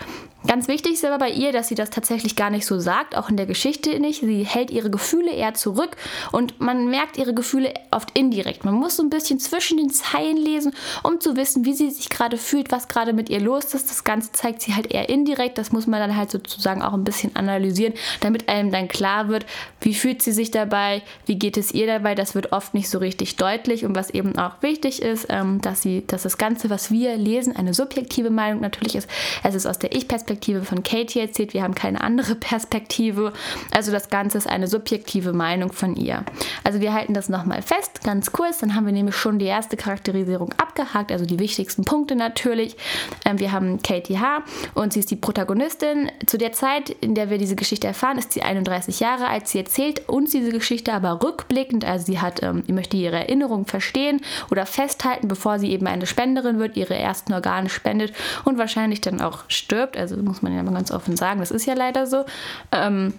Ganz 0.48 0.68
wichtig 0.68 0.94
ist 0.94 1.06
aber 1.06 1.18
bei 1.18 1.32
ihr, 1.32 1.52
dass 1.52 1.70
sie 1.70 1.76
das 1.76 1.90
tatsächlich 1.90 2.36
gar 2.36 2.52
nicht 2.52 2.68
so 2.68 2.80
sagt, 2.80 3.18
auch 3.18 3.30
in 3.30 3.38
der 3.38 3.48
Geschichte 3.48 4.00
nicht. 4.00 4.22
Sie 4.22 4.44
hält 4.44 4.70
ihre 4.70 4.92
Gefühle 4.92 5.32
eher 5.32 5.56
zurück 5.56 5.98
und 6.32 6.62
man 6.62 6.88
merkt 6.88 7.18
ihre 7.18 7.34
Gefühle 7.34 7.74
oft 7.90 8.16
indirekt. 8.16 8.64
Man 8.64 8.76
muss 8.76 8.98
so 8.98 9.04
ein 9.04 9.10
bisschen 9.10 9.40
zwischen 9.40 9.78
den 9.78 9.90
Zeilen 9.90 10.38
lesen, 10.38 10.74
um 11.02 11.20
zu 11.20 11.36
wissen, 11.36 11.66
wie 11.66 11.74
sie 11.74 11.90
sich 11.90 12.10
gerade 12.10 12.38
fühlt, 12.38 12.72
was 12.72 12.88
gerade 12.88 13.14
mit 13.14 13.30
ihr 13.30 13.40
los 13.40 13.74
ist. 13.74 13.90
Das 13.90 14.04
Ganze 14.04 14.34
zeigt 14.34 14.62
sie 14.62 14.76
halt 14.76 14.94
eher 14.94 15.10
indirekt. 15.10 15.58
Das 15.58 15.72
muss 15.72 15.88
man 15.88 16.00
dann 16.00 16.16
halt 16.16 16.30
sozusagen 16.30 16.84
auch 16.84 16.94
ein 16.94 17.04
bisschen 17.04 17.36
analysieren, 17.36 17.94
damit 18.20 18.48
einem 18.48 18.72
dann 18.72 18.88
klar 18.88 19.30
wird, 19.30 19.48
wie 19.82 19.96
fühlt 19.96 20.22
sie 20.22 20.32
sich 20.32 20.52
dabei, 20.52 21.02
wie 21.26 21.40
geht 21.40 21.58
es 21.58 21.74
ihr 21.74 21.88
dabei. 21.88 22.14
Das 22.14 22.36
wird 22.36 22.52
oft 22.52 22.76
nicht 22.76 22.90
so 22.90 23.00
richtig 23.00 23.38
deutlich 23.38 23.84
und 23.84 23.96
was 23.96 24.12
eben 24.12 24.38
auch 24.38 24.62
wichtig 24.62 25.02
ist, 25.02 25.26
ähm, 25.30 25.60
dass 25.62 25.82
sie, 25.82 26.06
dass 26.06 26.22
das 26.22 26.38
Ganze, 26.38 26.70
was 26.70 26.92
wir 26.92 27.18
lesen, 27.18 27.56
eine 27.56 27.74
subjektive 27.74 28.30
Meinung 28.30 28.62
natürlich 28.62 28.96
ist. 28.96 29.10
Es 29.44 29.56
ist 29.56 29.66
aus 29.66 29.80
der 29.80 29.96
Ich-Perspektive 29.96 30.35
Perspektive 30.36 30.66
von 30.66 30.84
Katie 30.84 31.22
erzählt, 31.22 31.54
wir 31.54 31.64
haben 31.64 31.76
keine 31.76 32.02
andere 32.02 32.36
Perspektive. 32.46 33.32
Also 33.72 33.94
das 33.94 34.10
Ganze 34.10 34.38
ist 34.38 34.48
eine 34.48 34.68
subjektive 34.68 35.32
Meinung 35.32 35.72
von 35.72 35.96
ihr. 35.96 36.26
Also 36.66 36.82
wir 36.82 36.94
halten 36.94 37.14
das 37.14 37.30
nochmal 37.30 37.62
fest, 37.62 38.04
ganz 38.04 38.34
kurz, 38.34 38.58
dann 38.58 38.76
haben 38.76 38.86
wir 38.86 38.92
nämlich 38.92 39.16
schon 39.16 39.40
die 39.40 39.46
erste 39.46 39.78
Charakterisierung 39.78 40.54
abgehakt, 40.58 41.14
also 41.14 41.26
die 41.26 41.40
wichtigsten 41.40 41.86
Punkte 41.86 42.18
natürlich. 42.18 42.76
Ähm, 43.24 43.40
wir 43.40 43.54
haben 43.54 43.82
Katie 43.82 44.20
H. 44.20 44.44
und 44.74 44.92
sie 44.92 45.00
ist 45.00 45.10
die 45.10 45.16
Protagonistin. 45.16 46.12
Zu 46.26 46.38
der 46.38 46.52
Zeit, 46.52 46.90
in 46.90 47.16
der 47.16 47.30
wir 47.30 47.38
diese 47.38 47.56
Geschichte 47.56 47.88
erfahren, 47.88 48.18
ist 48.18 48.34
sie 48.34 48.42
31 48.42 49.00
Jahre 49.00 49.28
alt. 49.28 49.48
Sie 49.48 49.60
erzählt 49.60 50.10
uns 50.10 50.32
diese 50.32 50.52
Geschichte 50.52 50.92
aber 50.92 51.24
rückblickend, 51.24 51.86
also 51.86 52.06
sie 52.06 52.20
hat, 52.20 52.44
ähm, 52.44 52.64
sie 52.68 52.74
möchte 52.74 52.98
ihre 52.98 53.16
Erinnerung 53.16 53.66
verstehen 53.66 54.20
oder 54.52 54.66
festhalten, 54.66 55.30
bevor 55.30 55.60
sie 55.60 55.72
eben 55.72 55.88
eine 55.88 56.06
Spenderin 56.06 56.60
wird, 56.60 56.76
ihre 56.76 56.96
ersten 56.96 57.34
Organe 57.34 57.70
spendet 57.70 58.14
und 58.44 58.58
wahrscheinlich 58.58 59.00
dann 59.00 59.22
auch 59.22 59.46
stirbt. 59.48 59.96
Also 59.98 60.18
muss 60.26 60.42
man 60.42 60.54
ja 60.54 60.64
mal 60.64 60.74
ganz 60.74 60.92
offen 60.92 61.16
sagen. 61.16 61.40
Das 61.40 61.52
ist 61.52 61.66
ja 61.66 61.74
leider 61.74 62.08
so. 62.08 62.26
Ähm, 62.72 63.14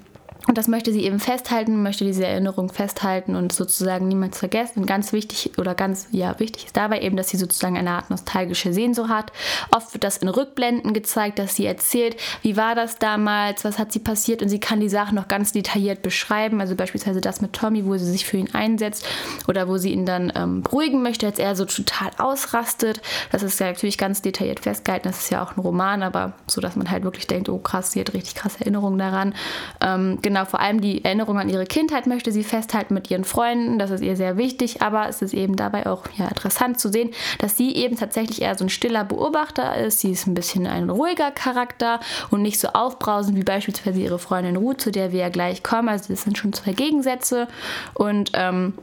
und 0.47 0.57
das 0.57 0.69
möchte 0.69 0.93
sie 0.93 1.03
eben 1.03 1.19
festhalten, 1.19 1.83
möchte 1.83 2.05
diese 2.05 2.25
Erinnerung 2.25 2.73
festhalten 2.73 3.35
und 3.35 3.53
sozusagen 3.53 4.07
niemals 4.07 4.39
vergessen. 4.39 4.81
Und 4.81 4.87
ganz 4.87 5.13
wichtig 5.13 5.59
oder 5.59 5.75
ganz 5.75 6.07
ja, 6.13 6.39
wichtig 6.39 6.67
ist 6.67 6.77
dabei 6.77 7.01
eben, 7.01 7.17
dass 7.17 7.31
sie 7.31 7.37
sozusagen 7.37 7.77
eine 7.77 7.91
Art 7.91 8.11
nostalgische 8.11 8.73
Sehnsucht 8.73 9.09
hat. 9.09 9.33
Oft 9.73 9.93
wird 9.93 10.05
das 10.05 10.19
in 10.19 10.29
Rückblenden 10.29 10.93
gezeigt, 10.93 11.41
dass 11.41 11.57
sie 11.57 11.67
erzählt, 11.67 12.17
wie 12.43 12.57
war 12.57 12.77
das 12.77 12.99
damals, 12.99 13.65
was 13.65 13.79
hat 13.79 13.93
sie 13.93 13.99
passiert 13.99 14.41
und 14.41 14.49
sie 14.49 14.61
kann 14.61 14.79
die 14.79 14.89
Sachen 14.89 15.17
noch 15.17 15.27
ganz 15.27 15.51
detailliert 15.51 16.03
beschreiben. 16.03 16.61
Also 16.61 16.77
beispielsweise 16.77 17.21
das 17.21 17.41
mit 17.41 17.53
Tommy, 17.53 17.85
wo 17.85 17.97
sie 17.97 18.11
sich 18.11 18.25
für 18.25 18.37
ihn 18.37 18.55
einsetzt 18.55 19.05
oder 19.49 19.67
wo 19.67 19.79
sie 19.79 19.93
ihn 19.93 20.07
dann 20.07 20.33
ähm, 20.37 20.63
beruhigen 20.63 21.03
möchte, 21.03 21.27
als 21.27 21.41
er 21.41 21.57
so 21.57 21.65
total 21.65 22.11
ausrastet. 22.19 23.01
Das 23.33 23.43
ist 23.43 23.59
ja 23.59 23.67
natürlich 23.67 23.99
ganz 23.99 24.23
detailliert 24.23 24.61
festgehalten. 24.61 25.09
Das 25.09 25.19
ist 25.19 25.31
ja 25.31 25.43
auch 25.43 25.57
ein 25.57 25.61
Roman, 25.61 26.05
aber 26.05 26.35
so, 26.47 26.61
dass 26.61 26.77
man 26.77 26.89
halt 26.89 27.03
wirklich 27.03 27.27
denkt, 27.27 27.49
oh 27.49 27.59
krass, 27.59 27.91
sie 27.91 28.01
hat 28.01 28.15
richtig 28.15 28.37
krasse 28.37 28.61
Erinnerungen 28.61 28.99
daran. 28.99 29.35
Ähm, 29.81 30.19
genau, 30.27 30.45
vor 30.45 30.59
allem 30.59 30.81
die 30.81 31.05
Erinnerung 31.05 31.39
an 31.39 31.49
ihre 31.49 31.67
Kindheit 31.67 32.09
möchte 32.09 32.33
sie 32.33 32.43
festhalten 32.43 32.95
mit 32.95 33.09
ihren 33.13 33.23
Freunden. 33.23 33.79
Das 33.79 33.93
ist 33.93 34.03
ihr 34.03 34.17
sehr 34.17 34.37
wichtig, 34.37 34.83
aber 34.83 35.09
es 35.09 35.23
ist 35.23 35.33
eben 35.33 35.55
dabei 35.55 35.87
auch 35.87 36.03
ja, 36.17 36.27
interessant 36.27 36.81
zu 36.81 36.91
sehen, 36.91 37.13
dass 37.39 37.57
sie 37.57 37.77
eben 37.77 37.97
tatsächlich 37.97 38.43
eher 38.43 38.59
so 38.59 38.65
ein 38.65 38.69
stiller 38.69 39.05
Beobachter 39.05 39.77
ist. 39.77 40.01
Sie 40.01 40.11
ist 40.11 40.27
ein 40.27 40.35
bisschen 40.35 40.67
ein 40.67 40.91
ruhiger 40.91 41.31
Charakter 41.31 42.01
und 42.33 42.43
nicht 42.43 42.59
so 42.59 42.67
aufbrausend 42.69 43.37
wie 43.37 43.45
beispielsweise 43.45 44.01
ihre 44.01 44.19
Freundin 44.19 44.57
Ruth, 44.57 44.81
zu 44.81 44.91
der 44.91 45.13
wir 45.13 45.21
ja 45.21 45.29
gleich 45.29 45.63
kommen. 45.63 45.89
Also 45.89 46.13
das 46.13 46.23
sind 46.23 46.37
schon 46.37 46.53
zwei 46.53 46.73
Gegensätze 46.73 47.47
und 47.95 48.33
ähm, 48.35 48.75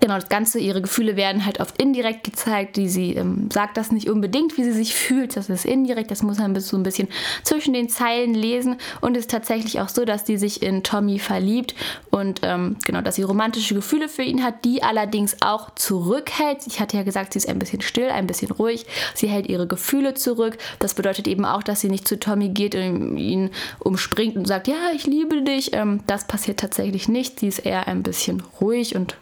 Genau, 0.00 0.14
das 0.16 0.28
Ganze, 0.28 0.58
ihre 0.58 0.82
Gefühle 0.82 1.16
werden 1.16 1.46
halt 1.46 1.60
oft 1.60 1.80
indirekt 1.80 2.24
gezeigt. 2.24 2.76
Die, 2.76 2.88
sie 2.88 3.14
ähm, 3.14 3.48
sagt 3.50 3.76
das 3.76 3.92
nicht 3.92 4.08
unbedingt, 4.08 4.58
wie 4.58 4.64
sie 4.64 4.72
sich 4.72 4.94
fühlt. 4.94 5.36
Das 5.36 5.48
ist 5.48 5.64
indirekt, 5.64 6.10
das 6.10 6.22
muss 6.22 6.38
man 6.38 6.58
so 6.60 6.76
ein 6.76 6.82
bisschen 6.82 7.08
zwischen 7.42 7.72
den 7.72 7.88
Zeilen 7.88 8.34
lesen. 8.34 8.76
Und 9.00 9.16
es 9.16 9.24
ist 9.24 9.30
tatsächlich 9.30 9.80
auch 9.80 9.88
so, 9.88 10.04
dass 10.04 10.26
sie 10.26 10.36
sich 10.36 10.62
in 10.62 10.82
Tommy 10.82 11.18
verliebt 11.18 11.74
und 12.10 12.40
ähm, 12.42 12.76
genau, 12.84 13.00
dass 13.00 13.16
sie 13.16 13.22
romantische 13.22 13.74
Gefühle 13.74 14.08
für 14.08 14.22
ihn 14.22 14.42
hat, 14.42 14.64
die 14.64 14.82
allerdings 14.82 15.36
auch 15.40 15.74
zurückhält. 15.74 16.66
Ich 16.66 16.80
hatte 16.80 16.96
ja 16.96 17.02
gesagt, 17.02 17.32
sie 17.32 17.38
ist 17.38 17.48
ein 17.48 17.58
bisschen 17.58 17.80
still, 17.80 18.10
ein 18.10 18.26
bisschen 18.26 18.50
ruhig. 18.50 18.86
Sie 19.14 19.28
hält 19.28 19.48
ihre 19.48 19.66
Gefühle 19.66 20.14
zurück. 20.14 20.58
Das 20.78 20.94
bedeutet 20.94 21.28
eben 21.28 21.44
auch, 21.44 21.62
dass 21.62 21.80
sie 21.80 21.88
nicht 21.88 22.06
zu 22.06 22.18
Tommy 22.18 22.50
geht 22.50 22.74
und 22.74 23.16
ihn 23.16 23.50
umspringt 23.78 24.36
und 24.36 24.46
sagt, 24.46 24.68
ja, 24.68 24.90
ich 24.94 25.06
liebe 25.06 25.42
dich. 25.42 25.72
Ähm, 25.72 26.00
das 26.06 26.26
passiert 26.26 26.60
tatsächlich 26.60 27.08
nicht. 27.08 27.40
Sie 27.40 27.48
ist 27.48 27.60
eher 27.60 27.88
ein 27.88 28.02
bisschen 28.02 28.42
ruhig 28.60 28.96
und 28.96 29.16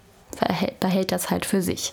behält 0.81 1.13
das 1.13 1.31
halt 1.31 1.47
für 1.47 1.63
sich. 1.63 1.93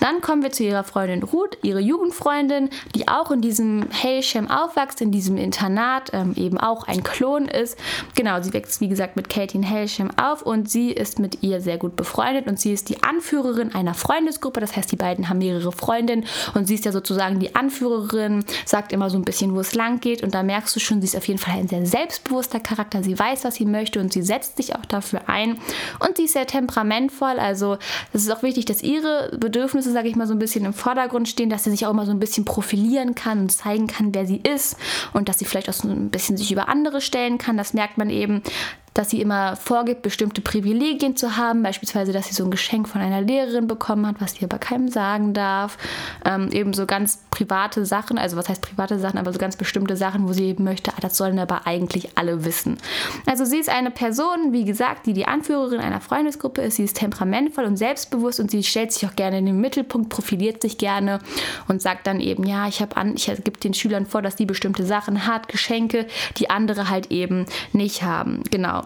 Dann 0.00 0.20
kommen 0.20 0.42
wir 0.42 0.52
zu 0.52 0.64
ihrer 0.64 0.84
Freundin 0.84 1.22
Ruth, 1.22 1.58
ihre 1.62 1.80
Jugendfreundin, 1.80 2.70
die 2.94 3.08
auch 3.08 3.30
in 3.30 3.40
diesem 3.40 3.86
Hailsham 3.92 4.50
aufwächst, 4.50 5.00
in 5.00 5.12
diesem 5.12 5.36
Internat, 5.36 6.10
ähm, 6.12 6.34
eben 6.36 6.58
auch 6.58 6.86
ein 6.86 7.02
Klon 7.02 7.46
ist. 7.46 7.78
Genau, 8.14 8.40
sie 8.42 8.52
wächst 8.52 8.80
wie 8.80 8.88
gesagt 8.88 9.16
mit 9.16 9.28
Katie 9.28 9.58
in 9.58 9.68
Hailsham 9.68 10.10
auf 10.18 10.42
und 10.42 10.70
sie 10.70 10.90
ist 10.90 11.18
mit 11.18 11.42
ihr 11.42 11.60
sehr 11.60 11.78
gut 11.78 11.96
befreundet 11.96 12.46
und 12.46 12.58
sie 12.58 12.72
ist 12.72 12.88
die 12.88 13.02
Anführerin 13.02 13.74
einer 13.74 13.94
Freundesgruppe. 13.94 14.60
Das 14.60 14.76
heißt, 14.76 14.90
die 14.90 14.96
beiden 14.96 15.28
haben 15.28 15.38
mehrere 15.38 15.72
Freundinnen 15.72 16.24
und 16.54 16.66
sie 16.66 16.74
ist 16.74 16.84
ja 16.84 16.92
sozusagen 16.92 17.38
die 17.38 17.54
Anführerin, 17.54 18.44
sagt 18.64 18.92
immer 18.92 19.10
so 19.10 19.18
ein 19.18 19.24
bisschen, 19.24 19.54
wo 19.54 19.60
es 19.60 19.74
lang 19.74 20.00
geht 20.00 20.22
und 20.22 20.34
da 20.34 20.42
merkst 20.42 20.74
du 20.74 20.80
schon, 20.80 21.00
sie 21.00 21.06
ist 21.06 21.16
auf 21.16 21.26
jeden 21.28 21.38
Fall 21.38 21.54
ein 21.54 21.68
sehr 21.68 21.86
selbstbewusster 21.86 22.60
Charakter. 22.60 23.02
Sie 23.02 23.18
weiß, 23.18 23.44
was 23.44 23.56
sie 23.56 23.66
möchte 23.66 24.00
und 24.00 24.12
sie 24.12 24.22
setzt 24.22 24.56
sich 24.56 24.74
auch 24.74 24.86
dafür 24.86 25.22
ein 25.26 25.58
und 26.00 26.16
sie 26.16 26.24
ist 26.24 26.32
sehr 26.32 26.46
temperamentvoll. 26.46 27.38
Also 27.38 27.71
es 28.12 28.22
ist 28.22 28.30
auch 28.30 28.42
wichtig, 28.42 28.64
dass 28.64 28.82
ihre 28.82 29.36
Bedürfnisse, 29.36 29.92
sage 29.92 30.08
ich 30.08 30.16
mal, 30.16 30.26
so 30.26 30.34
ein 30.34 30.38
bisschen 30.38 30.64
im 30.64 30.74
Vordergrund 30.74 31.28
stehen, 31.28 31.50
dass 31.50 31.64
sie 31.64 31.70
sich 31.70 31.86
auch 31.86 31.90
immer 31.90 32.06
so 32.06 32.12
ein 32.12 32.20
bisschen 32.20 32.44
profilieren 32.44 33.14
kann 33.14 33.40
und 33.40 33.50
zeigen 33.50 33.86
kann, 33.86 34.14
wer 34.14 34.26
sie 34.26 34.38
ist 34.38 34.76
und 35.12 35.28
dass 35.28 35.38
sie 35.38 35.44
vielleicht 35.44 35.68
auch 35.68 35.74
so 35.74 35.88
ein 35.88 36.10
bisschen 36.10 36.36
sich 36.36 36.52
über 36.52 36.68
andere 36.68 37.00
stellen 37.00 37.38
kann. 37.38 37.56
Das 37.56 37.74
merkt 37.74 37.98
man 37.98 38.10
eben 38.10 38.42
dass 38.94 39.10
sie 39.10 39.20
immer 39.20 39.56
vorgibt, 39.56 40.02
bestimmte 40.02 40.40
Privilegien 40.40 41.16
zu 41.16 41.36
haben, 41.36 41.62
beispielsweise, 41.62 42.12
dass 42.12 42.26
sie 42.26 42.34
so 42.34 42.44
ein 42.44 42.50
Geschenk 42.50 42.88
von 42.88 43.00
einer 43.00 43.22
Lehrerin 43.22 43.66
bekommen 43.66 44.06
hat, 44.06 44.16
was 44.20 44.34
sie 44.34 44.44
aber 44.44 44.58
keinem 44.58 44.88
sagen 44.88 45.32
darf. 45.32 45.78
Ähm, 46.24 46.50
eben 46.52 46.74
so 46.74 46.86
ganz 46.86 47.18
private 47.30 47.86
Sachen, 47.86 48.18
also 48.18 48.36
was 48.36 48.48
heißt 48.48 48.60
private 48.60 48.98
Sachen, 48.98 49.18
aber 49.18 49.32
so 49.32 49.38
ganz 49.38 49.56
bestimmte 49.56 49.96
Sachen, 49.96 50.28
wo 50.28 50.32
sie 50.32 50.44
eben 50.44 50.64
möchte, 50.64 50.92
ah, 50.92 51.00
das 51.00 51.16
sollen 51.16 51.38
aber 51.38 51.66
eigentlich 51.66 52.16
alle 52.16 52.44
wissen. 52.44 52.78
Also 53.26 53.44
sie 53.44 53.58
ist 53.58 53.70
eine 53.70 53.90
Person, 53.90 54.52
wie 54.52 54.64
gesagt, 54.64 55.06
die 55.06 55.14
die 55.14 55.26
Anführerin 55.26 55.80
einer 55.80 56.00
Freundesgruppe 56.00 56.62
ist. 56.62 56.76
Sie 56.76 56.84
ist 56.84 56.96
temperamentvoll 56.96 57.64
und 57.64 57.76
selbstbewusst 57.76 58.40
und 58.40 58.50
sie 58.50 58.62
stellt 58.62 58.92
sich 58.92 59.08
auch 59.08 59.16
gerne 59.16 59.38
in 59.38 59.46
den 59.46 59.60
Mittelpunkt, 59.60 60.10
profiliert 60.10 60.62
sich 60.62 60.78
gerne 60.78 61.20
und 61.68 61.80
sagt 61.80 62.06
dann 62.06 62.20
eben, 62.20 62.44
ja, 62.44 62.68
ich 62.68 62.80
habe 62.80 62.96
an, 62.96 63.14
ich 63.14 63.26
gebe 63.26 63.58
den 63.58 63.74
Schülern 63.74 64.06
vor, 64.06 64.20
dass 64.22 64.36
die 64.36 64.46
bestimmte 64.46 64.84
Sachen 64.84 65.26
hat, 65.26 65.48
Geschenke, 65.48 66.06
die 66.36 66.50
andere 66.50 66.90
halt 66.90 67.10
eben 67.10 67.46
nicht 67.72 68.02
haben. 68.02 68.42
Genau. 68.50 68.81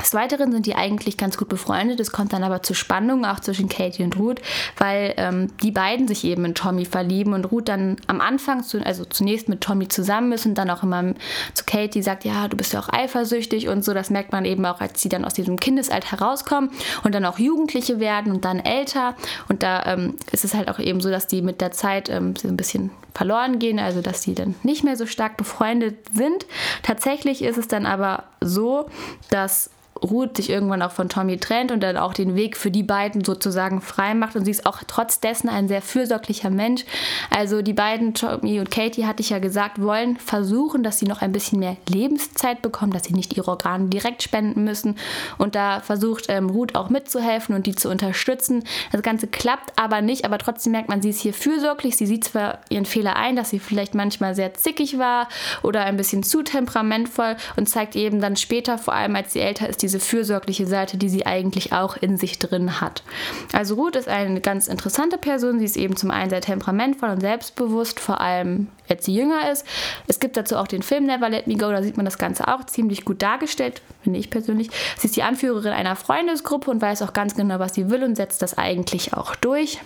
Des 0.00 0.14
Weiteren 0.14 0.52
sind 0.52 0.66
die 0.66 0.74
eigentlich 0.74 1.16
ganz 1.16 1.36
gut 1.36 1.48
befreundet. 1.48 2.00
Es 2.00 2.12
kommt 2.12 2.32
dann 2.32 2.42
aber 2.42 2.62
zu 2.62 2.74
Spannungen 2.74 3.24
auch 3.24 3.40
zwischen 3.40 3.68
Katie 3.68 4.02
und 4.02 4.18
Ruth, 4.18 4.40
weil 4.76 5.14
ähm, 5.16 5.48
die 5.62 5.70
beiden 5.70 6.08
sich 6.08 6.24
eben 6.24 6.44
in 6.44 6.54
Tommy 6.54 6.84
verlieben 6.84 7.32
und 7.32 7.44
Ruth 7.46 7.68
dann 7.68 7.96
am 8.06 8.20
Anfang, 8.20 8.62
zu, 8.62 8.84
also 8.84 9.04
zunächst 9.04 9.48
mit 9.48 9.60
Tommy 9.60 9.88
zusammen 9.88 10.32
ist 10.32 10.46
und 10.46 10.56
dann 10.56 10.70
auch 10.70 10.82
immer 10.82 11.14
zu 11.54 11.64
Katie 11.64 12.02
sagt, 12.02 12.24
ja, 12.24 12.48
du 12.48 12.56
bist 12.56 12.72
ja 12.72 12.80
auch 12.80 12.88
eifersüchtig 12.88 13.68
und 13.68 13.84
so. 13.84 13.94
Das 13.94 14.10
merkt 14.10 14.32
man 14.32 14.44
eben 14.44 14.64
auch, 14.66 14.80
als 14.80 15.00
sie 15.00 15.08
dann 15.08 15.24
aus 15.24 15.34
diesem 15.34 15.60
Kindesalter 15.60 16.12
herauskommen 16.12 16.70
und 17.04 17.14
dann 17.14 17.24
auch 17.24 17.38
Jugendliche 17.38 18.00
werden 18.00 18.32
und 18.32 18.44
dann 18.44 18.58
älter. 18.58 19.14
Und 19.48 19.62
da 19.62 19.84
ähm, 19.86 20.16
ist 20.32 20.44
es 20.44 20.54
halt 20.54 20.68
auch 20.68 20.78
eben 20.78 21.00
so, 21.00 21.10
dass 21.10 21.26
die 21.26 21.42
mit 21.42 21.60
der 21.60 21.72
Zeit 21.72 22.10
ähm, 22.10 22.34
so 22.36 22.48
ein 22.48 22.56
bisschen 22.56 22.90
verloren 23.14 23.58
gehen, 23.58 23.78
also 23.78 24.02
dass 24.02 24.22
die 24.22 24.34
dann 24.34 24.56
nicht 24.62 24.84
mehr 24.84 24.96
so 24.96 25.06
stark 25.06 25.36
befreundet 25.36 25.96
sind. 26.12 26.46
Tatsächlich 26.82 27.42
ist 27.42 27.58
es 27.58 27.68
dann 27.68 27.86
aber 27.86 28.24
so, 28.40 28.86
dass 29.30 29.70
Ruth 30.02 30.36
sich 30.36 30.50
irgendwann 30.50 30.82
auch 30.82 30.90
von 30.90 31.08
Tommy 31.08 31.38
trennt 31.38 31.70
und 31.72 31.82
dann 31.82 31.96
auch 31.96 32.14
den 32.14 32.34
Weg 32.34 32.56
für 32.56 32.70
die 32.70 32.82
beiden 32.82 33.24
sozusagen 33.24 33.80
frei 33.80 34.14
macht. 34.14 34.36
Und 34.36 34.44
sie 34.44 34.50
ist 34.50 34.66
auch 34.66 34.82
trotz 34.86 35.20
dessen 35.20 35.48
ein 35.48 35.68
sehr 35.68 35.82
fürsorglicher 35.82 36.50
Mensch. 36.50 36.84
Also 37.30 37.62
die 37.62 37.72
beiden, 37.72 38.14
Tommy 38.14 38.60
und 38.60 38.70
Katie, 38.70 39.06
hatte 39.06 39.22
ich 39.22 39.30
ja 39.30 39.38
gesagt, 39.38 39.80
wollen 39.80 40.16
versuchen, 40.16 40.82
dass 40.82 40.98
sie 40.98 41.06
noch 41.06 41.22
ein 41.22 41.32
bisschen 41.32 41.60
mehr 41.60 41.76
Lebenszeit 41.88 42.60
bekommen, 42.62 42.92
dass 42.92 43.04
sie 43.04 43.14
nicht 43.14 43.36
ihre 43.36 43.48
Organe 43.48 43.88
direkt 43.88 44.22
spenden 44.22 44.64
müssen. 44.64 44.96
Und 45.38 45.54
da 45.54 45.80
versucht 45.80 46.26
ähm, 46.28 46.50
Ruth 46.50 46.74
auch 46.74 46.90
mitzuhelfen 46.90 47.54
und 47.54 47.66
die 47.66 47.74
zu 47.74 47.88
unterstützen. 47.88 48.64
Das 48.92 49.02
Ganze 49.02 49.26
klappt 49.26 49.72
aber 49.76 50.02
nicht, 50.02 50.24
aber 50.24 50.38
trotzdem 50.38 50.72
merkt 50.72 50.88
man, 50.88 51.02
sie 51.02 51.10
ist 51.10 51.20
hier 51.20 51.34
fürsorglich. 51.34 51.96
Sie 51.96 52.06
sieht 52.06 52.24
zwar 52.24 52.58
ihren 52.68 52.84
Fehler 52.84 53.16
ein, 53.16 53.36
dass 53.36 53.50
sie 53.50 53.58
vielleicht 53.58 53.94
manchmal 53.94 54.34
sehr 54.34 54.54
zickig 54.54 54.98
war 54.98 55.28
oder 55.62 55.84
ein 55.84 55.96
bisschen 55.96 56.22
zu 56.22 56.42
temperamentvoll 56.42 57.36
und 57.56 57.68
zeigt 57.68 57.96
eben 57.96 58.20
dann 58.20 58.36
später, 58.36 58.78
vor 58.78 58.94
allem 58.94 59.14
als 59.16 59.32
sie 59.32 59.40
älter 59.40 59.68
ist, 59.68 59.83
diese 59.84 60.00
fürsorgliche 60.00 60.66
Seite, 60.66 60.96
die 60.96 61.10
sie 61.10 61.26
eigentlich 61.26 61.72
auch 61.72 61.96
in 61.96 62.16
sich 62.16 62.38
drin 62.38 62.80
hat. 62.80 63.02
Also 63.52 63.74
Ruth 63.74 63.96
ist 63.96 64.08
eine 64.08 64.40
ganz 64.40 64.66
interessante 64.66 65.18
Person. 65.18 65.58
Sie 65.58 65.66
ist 65.66 65.76
eben 65.76 65.94
zum 65.94 66.10
einen 66.10 66.30
sehr 66.30 66.40
temperamentvoll 66.40 67.10
und 67.10 67.20
selbstbewusst, 67.20 68.00
vor 68.00 68.20
allem 68.20 68.68
als 68.88 69.04
sie 69.04 69.14
jünger 69.14 69.50
ist. 69.52 69.66
Es 70.06 70.20
gibt 70.20 70.36
dazu 70.36 70.56
auch 70.56 70.66
den 70.66 70.82
Film 70.82 71.04
Never 71.04 71.28
Let 71.28 71.46
Me 71.46 71.56
Go, 71.56 71.70
da 71.70 71.82
sieht 71.82 71.96
man 71.96 72.06
das 72.06 72.18
Ganze 72.18 72.48
auch 72.48 72.64
ziemlich 72.64 73.04
gut 73.04 73.22
dargestellt, 73.22 73.82
finde 74.02 74.18
ich 74.18 74.30
persönlich. 74.30 74.70
Sie 74.98 75.06
ist 75.06 75.16
die 75.16 75.22
Anführerin 75.22 75.72
einer 75.72 75.96
Freundesgruppe 75.96 76.70
und 76.70 76.80
weiß 76.80 77.02
auch 77.02 77.12
ganz 77.12 77.34
genau, 77.34 77.58
was 77.58 77.74
sie 77.74 77.90
will 77.90 78.02
und 78.02 78.16
setzt 78.16 78.42
das 78.42 78.56
eigentlich 78.56 79.14
auch 79.14 79.36
durch. 79.36 79.78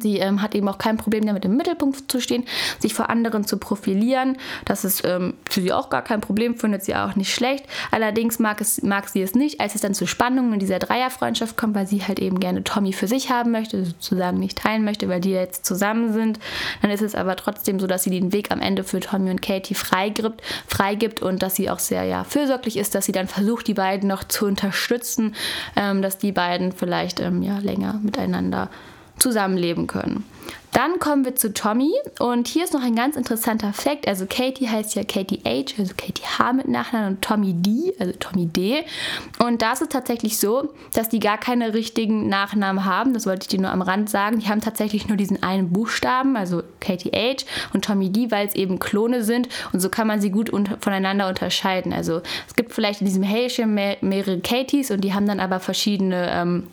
Sie 0.00 0.18
ähm, 0.18 0.42
hat 0.42 0.54
eben 0.54 0.68
auch 0.68 0.78
kein 0.78 0.96
Problem 0.96 1.26
damit, 1.26 1.44
im 1.44 1.56
Mittelpunkt 1.56 2.10
zu 2.10 2.20
stehen, 2.20 2.44
sich 2.78 2.94
vor 2.94 3.08
anderen 3.08 3.44
zu 3.46 3.56
profilieren. 3.56 4.36
Das 4.64 4.84
ist 4.84 5.04
ähm, 5.04 5.34
für 5.48 5.60
sie 5.60 5.72
auch 5.72 5.88
gar 5.88 6.02
kein 6.02 6.20
Problem, 6.20 6.56
findet 6.56 6.84
sie 6.84 6.94
auch 6.94 7.16
nicht 7.16 7.32
schlecht. 7.32 7.64
Allerdings 7.90 8.38
mag, 8.38 8.60
es, 8.60 8.82
mag 8.82 9.08
sie 9.08 9.22
es 9.22 9.34
nicht, 9.34 9.60
als 9.60 9.74
es 9.74 9.80
dann 9.80 9.94
zu 9.94 10.06
Spannungen 10.06 10.54
in 10.54 10.58
dieser 10.58 10.78
Dreierfreundschaft 10.78 11.56
kommt, 11.56 11.74
weil 11.74 11.86
sie 11.86 12.04
halt 12.04 12.18
eben 12.18 12.38
gerne 12.38 12.64
Tommy 12.64 12.92
für 12.92 13.08
sich 13.08 13.30
haben 13.30 13.50
möchte, 13.50 13.84
sozusagen 13.84 14.38
nicht 14.38 14.58
teilen 14.58 14.84
möchte, 14.84 15.08
weil 15.08 15.20
die 15.20 15.30
jetzt 15.30 15.64
zusammen 15.64 16.12
sind. 16.12 16.38
Dann 16.82 16.90
ist 16.90 17.02
es 17.02 17.14
aber 17.14 17.36
trotzdem 17.36 17.80
so, 17.80 17.86
dass 17.86 18.02
sie 18.02 18.10
den 18.10 18.32
Weg 18.32 18.50
am 18.50 18.60
Ende 18.60 18.84
für 18.84 19.00
Tommy 19.00 19.30
und 19.30 19.42
Katie 19.42 19.74
freigibt, 19.74 20.42
freigibt 20.66 21.22
und 21.22 21.42
dass 21.42 21.56
sie 21.56 21.70
auch 21.70 21.78
sehr 21.78 22.04
ja, 22.04 22.24
fürsorglich 22.24 22.76
ist, 22.76 22.94
dass 22.94 23.06
sie 23.06 23.12
dann 23.12 23.28
versucht, 23.28 23.66
die 23.66 23.74
beiden 23.74 24.08
noch 24.08 24.24
zu 24.24 24.46
unterstützen, 24.46 25.34
ähm, 25.76 26.02
dass 26.02 26.18
die 26.18 26.32
beiden 26.32 26.72
vielleicht 26.72 27.20
ähm, 27.20 27.42
ja, 27.42 27.58
länger 27.58 28.00
miteinander 28.02 28.68
zusammenleben 29.18 29.86
können. 29.86 30.24
Dann 30.72 30.98
kommen 31.00 31.24
wir 31.24 31.34
zu 31.34 31.52
Tommy 31.52 31.90
und 32.20 32.46
hier 32.46 32.62
ist 32.62 32.74
noch 32.74 32.82
ein 32.82 32.94
ganz 32.94 33.16
interessanter 33.16 33.72
Fakt. 33.72 34.06
Also 34.06 34.26
Katie 34.28 34.68
heißt 34.68 34.94
ja 34.94 35.02
Katie 35.02 35.40
H, 35.44 35.74
also 35.78 35.94
Katie 35.96 36.22
H 36.22 36.52
mit 36.52 36.68
Nachnamen 36.68 37.14
und 37.14 37.22
Tommy 37.22 37.52
D, 37.52 37.94
also 37.98 38.12
Tommy 38.18 38.46
D. 38.46 38.84
Und 39.38 39.62
da 39.62 39.72
ist 39.72 39.82
es 39.82 39.88
tatsächlich 39.88 40.38
so, 40.38 40.72
dass 40.92 41.08
die 41.08 41.20
gar 41.20 41.38
keine 41.38 41.74
richtigen 41.74 42.28
Nachnamen 42.28 42.84
haben. 42.84 43.14
Das 43.14 43.26
wollte 43.26 43.42
ich 43.42 43.48
dir 43.48 43.60
nur 43.60 43.72
am 43.72 43.82
Rand 43.82 44.10
sagen. 44.10 44.38
Die 44.38 44.48
haben 44.48 44.60
tatsächlich 44.60 45.08
nur 45.08 45.16
diesen 45.16 45.42
einen 45.42 45.72
Buchstaben, 45.72 46.36
also 46.36 46.62
Katie 46.80 47.10
H 47.10 47.44
und 47.72 47.84
Tommy 47.84 48.10
D, 48.10 48.30
weil 48.30 48.46
es 48.46 48.54
eben 48.54 48.78
Klone 48.78 49.24
sind 49.24 49.48
und 49.72 49.80
so 49.80 49.88
kann 49.88 50.06
man 50.06 50.20
sie 50.20 50.30
gut 50.30 50.50
unter 50.50 50.76
voneinander 50.80 51.28
unterscheiden. 51.28 51.92
Also 51.92 52.20
es 52.46 52.54
gibt 52.54 52.72
vielleicht 52.72 53.00
in 53.00 53.06
diesem 53.06 53.28
Hailsham 53.28 53.74
mehrere 53.74 54.38
Katies 54.40 54.90
und 54.90 55.00
die 55.00 55.14
haben 55.14 55.26
dann 55.26 55.40
aber 55.40 55.60
verschiedene 55.60 56.30
ähm, 56.30 56.68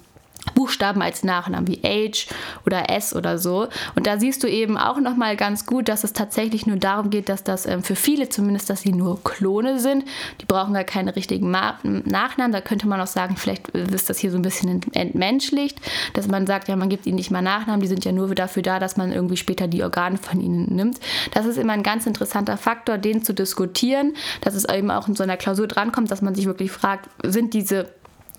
Buchstaben 0.55 1.01
als 1.01 1.24
Nachnamen 1.24 1.67
wie 1.67 1.81
H 1.83 2.33
oder 2.65 2.89
S 2.89 3.15
oder 3.15 3.38
so. 3.38 3.67
Und 3.95 4.07
da 4.07 4.17
siehst 4.17 4.41
du 4.41 4.47
eben 4.47 4.77
auch 4.77 5.00
nochmal 5.00 5.35
ganz 5.35 5.65
gut, 5.65 5.88
dass 5.88 6.03
es 6.03 6.13
tatsächlich 6.13 6.65
nur 6.65 6.77
darum 6.77 7.09
geht, 7.12 7.29
dass 7.29 7.43
das 7.43 7.67
ähm, 7.67 7.83
für 7.83 7.95
viele 7.95 8.29
zumindest, 8.29 8.69
dass 8.69 8.81
sie 8.81 8.93
nur 8.93 9.24
Klone 9.24 9.79
sind. 9.79 10.05
Die 10.41 10.45
brauchen 10.45 10.74
gar 10.74 10.83
keine 10.83 11.15
richtigen 11.15 11.51
Ma 11.51 11.77
Nachnamen. 11.83 12.51
Da 12.51 12.62
könnte 12.62 12.88
man 12.88 13.00
auch 13.00 13.07
sagen, 13.07 13.35
vielleicht 13.38 13.67
ist 13.69 14.09
das 14.09 14.17
hier 14.17 14.31
so 14.31 14.38
ein 14.38 14.41
bisschen 14.41 14.81
entmenschlicht, 14.93 15.79
dass 16.13 16.27
man 16.27 16.47
sagt, 16.47 16.67
ja, 16.67 16.75
man 16.75 16.89
gibt 16.89 17.05
ihnen 17.05 17.17
nicht 17.17 17.31
mal 17.31 17.41
Nachnamen, 17.41 17.81
die 17.81 17.88
sind 17.88 18.05
ja 18.05 18.12
nur 18.12 18.33
dafür 18.33 18.63
da, 18.63 18.79
dass 18.79 18.97
man 18.97 19.12
irgendwie 19.12 19.38
später 19.38 19.67
die 19.67 19.83
Organe 19.83 20.17
von 20.17 20.39
ihnen 20.39 20.74
nimmt. 20.75 21.00
Das 21.33 21.45
ist 21.45 21.57
immer 21.57 21.74
ein 21.74 21.83
ganz 21.83 22.05
interessanter 22.05 22.57
Faktor, 22.57 22.97
den 22.97 23.24
zu 23.24 23.33
diskutieren, 23.33 24.13
dass 24.41 24.55
es 24.55 24.65
eben 24.65 24.89
auch 24.89 25.07
in 25.07 25.15
so 25.15 25.24
einer 25.24 25.38
Klausur 25.38 25.67
drankommt, 25.67 26.09
dass 26.09 26.21
man 26.21 26.33
sich 26.33 26.45
wirklich 26.45 26.71
fragt, 26.71 27.09
sind 27.24 27.53
diese 27.53 27.89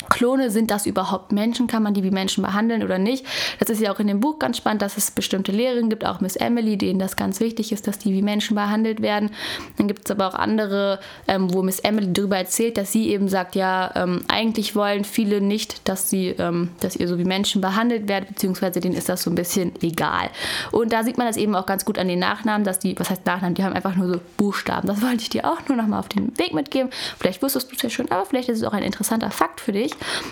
Klone, 0.08 0.50
sind 0.50 0.70
das 0.70 0.86
überhaupt 0.86 1.32
Menschen? 1.32 1.66
Kann 1.66 1.82
man 1.82 1.94
die 1.94 2.02
wie 2.02 2.10
Menschen 2.10 2.42
behandeln 2.42 2.82
oder 2.82 2.98
nicht? 2.98 3.24
Das 3.58 3.70
ist 3.70 3.80
ja 3.80 3.92
auch 3.92 3.98
in 3.98 4.06
dem 4.06 4.20
Buch 4.20 4.38
ganz 4.38 4.58
spannend, 4.58 4.82
dass 4.82 4.96
es 4.96 5.10
bestimmte 5.10 5.52
Lehrerinnen 5.52 5.90
gibt, 5.90 6.04
auch 6.04 6.20
Miss 6.20 6.36
Emily, 6.36 6.76
denen 6.76 6.98
das 6.98 7.16
ganz 7.16 7.40
wichtig 7.40 7.72
ist, 7.72 7.86
dass 7.86 7.98
die 7.98 8.12
wie 8.12 8.22
Menschen 8.22 8.54
behandelt 8.54 9.02
werden. 9.02 9.30
Dann 9.78 9.88
gibt 9.88 10.02
es 10.04 10.10
aber 10.10 10.28
auch 10.28 10.34
andere, 10.34 11.00
ähm, 11.28 11.52
wo 11.52 11.62
Miss 11.62 11.80
Emily 11.80 12.12
darüber 12.12 12.36
erzählt, 12.36 12.76
dass 12.76 12.92
sie 12.92 13.08
eben 13.10 13.28
sagt, 13.28 13.54
ja, 13.54 13.90
ähm, 13.94 14.22
eigentlich 14.28 14.76
wollen 14.76 15.04
viele 15.04 15.40
nicht, 15.40 15.88
dass 15.88 16.08
sie, 16.10 16.28
ähm, 16.28 16.70
dass 16.80 16.96
ihr 16.96 17.08
so 17.08 17.18
wie 17.18 17.24
Menschen 17.24 17.60
behandelt 17.60 18.08
werdet, 18.08 18.28
beziehungsweise 18.28 18.80
denen 18.80 18.94
ist 18.94 19.08
das 19.08 19.22
so 19.22 19.30
ein 19.30 19.34
bisschen 19.34 19.72
egal. 19.82 20.30
Und 20.72 20.92
da 20.92 21.02
sieht 21.02 21.18
man 21.18 21.26
das 21.26 21.36
eben 21.36 21.54
auch 21.54 21.66
ganz 21.66 21.84
gut 21.84 21.98
an 21.98 22.08
den 22.08 22.18
Nachnamen, 22.18 22.64
dass 22.64 22.78
die, 22.78 22.98
was 22.98 23.10
heißt 23.10 23.26
Nachnamen, 23.26 23.54
die 23.54 23.64
haben 23.64 23.74
einfach 23.74 23.96
nur 23.96 24.08
so 24.08 24.20
Buchstaben. 24.36 24.86
Das 24.86 25.02
wollte 25.02 25.22
ich 25.22 25.30
dir 25.30 25.44
auch 25.44 25.66
nur 25.68 25.76
noch 25.76 25.86
mal 25.86 25.98
auf 25.98 26.08
den 26.08 26.36
Weg 26.38 26.54
mitgeben. 26.54 26.90
Vielleicht 27.18 27.42
wusstest 27.42 27.70
du 27.70 27.76
es 27.76 27.82
ja 27.82 27.90
schon, 27.90 28.10
aber 28.10 28.26
vielleicht 28.26 28.48
ist 28.48 28.58
es 28.58 28.64
auch 28.64 28.72
ein 28.72 28.82
interessanter 28.82 29.30
Fakt 29.30 29.60
für 29.60 29.72
dich. 29.72 29.85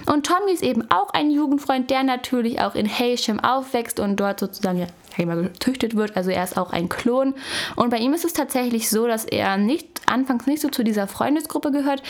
Und 0.06 0.26
Tommy 0.26 0.52
ist 0.52 0.62
eben 0.62 0.90
auch 0.90 1.10
ein 1.10 1.30
Jugendfreund, 1.30 1.90
der 1.90 2.02
natürlich 2.02 2.60
auch 2.60 2.74
in 2.74 2.88
Hailsham 2.88 3.40
aufwächst 3.40 4.00
und 4.00 4.16
dort 4.16 4.40
sozusagen 4.40 4.78
ja, 4.78 4.86
gezüchtet 5.16 5.96
wird. 5.96 6.16
Also 6.16 6.30
er 6.30 6.44
ist 6.44 6.56
auch 6.56 6.72
ein 6.72 6.88
Klon. 6.88 7.34
Und 7.76 7.90
bei 7.90 7.98
ihm 7.98 8.14
ist 8.14 8.24
es 8.24 8.32
tatsächlich 8.32 8.88
so, 8.88 9.06
dass 9.06 9.24
er 9.24 9.56
nicht 9.56 10.02
anfangs 10.06 10.46
nicht 10.46 10.62
so 10.62 10.68
zu 10.68 10.82
dieser 10.82 11.06
Freundesgruppe 11.06 11.70
gehört. 11.70 12.02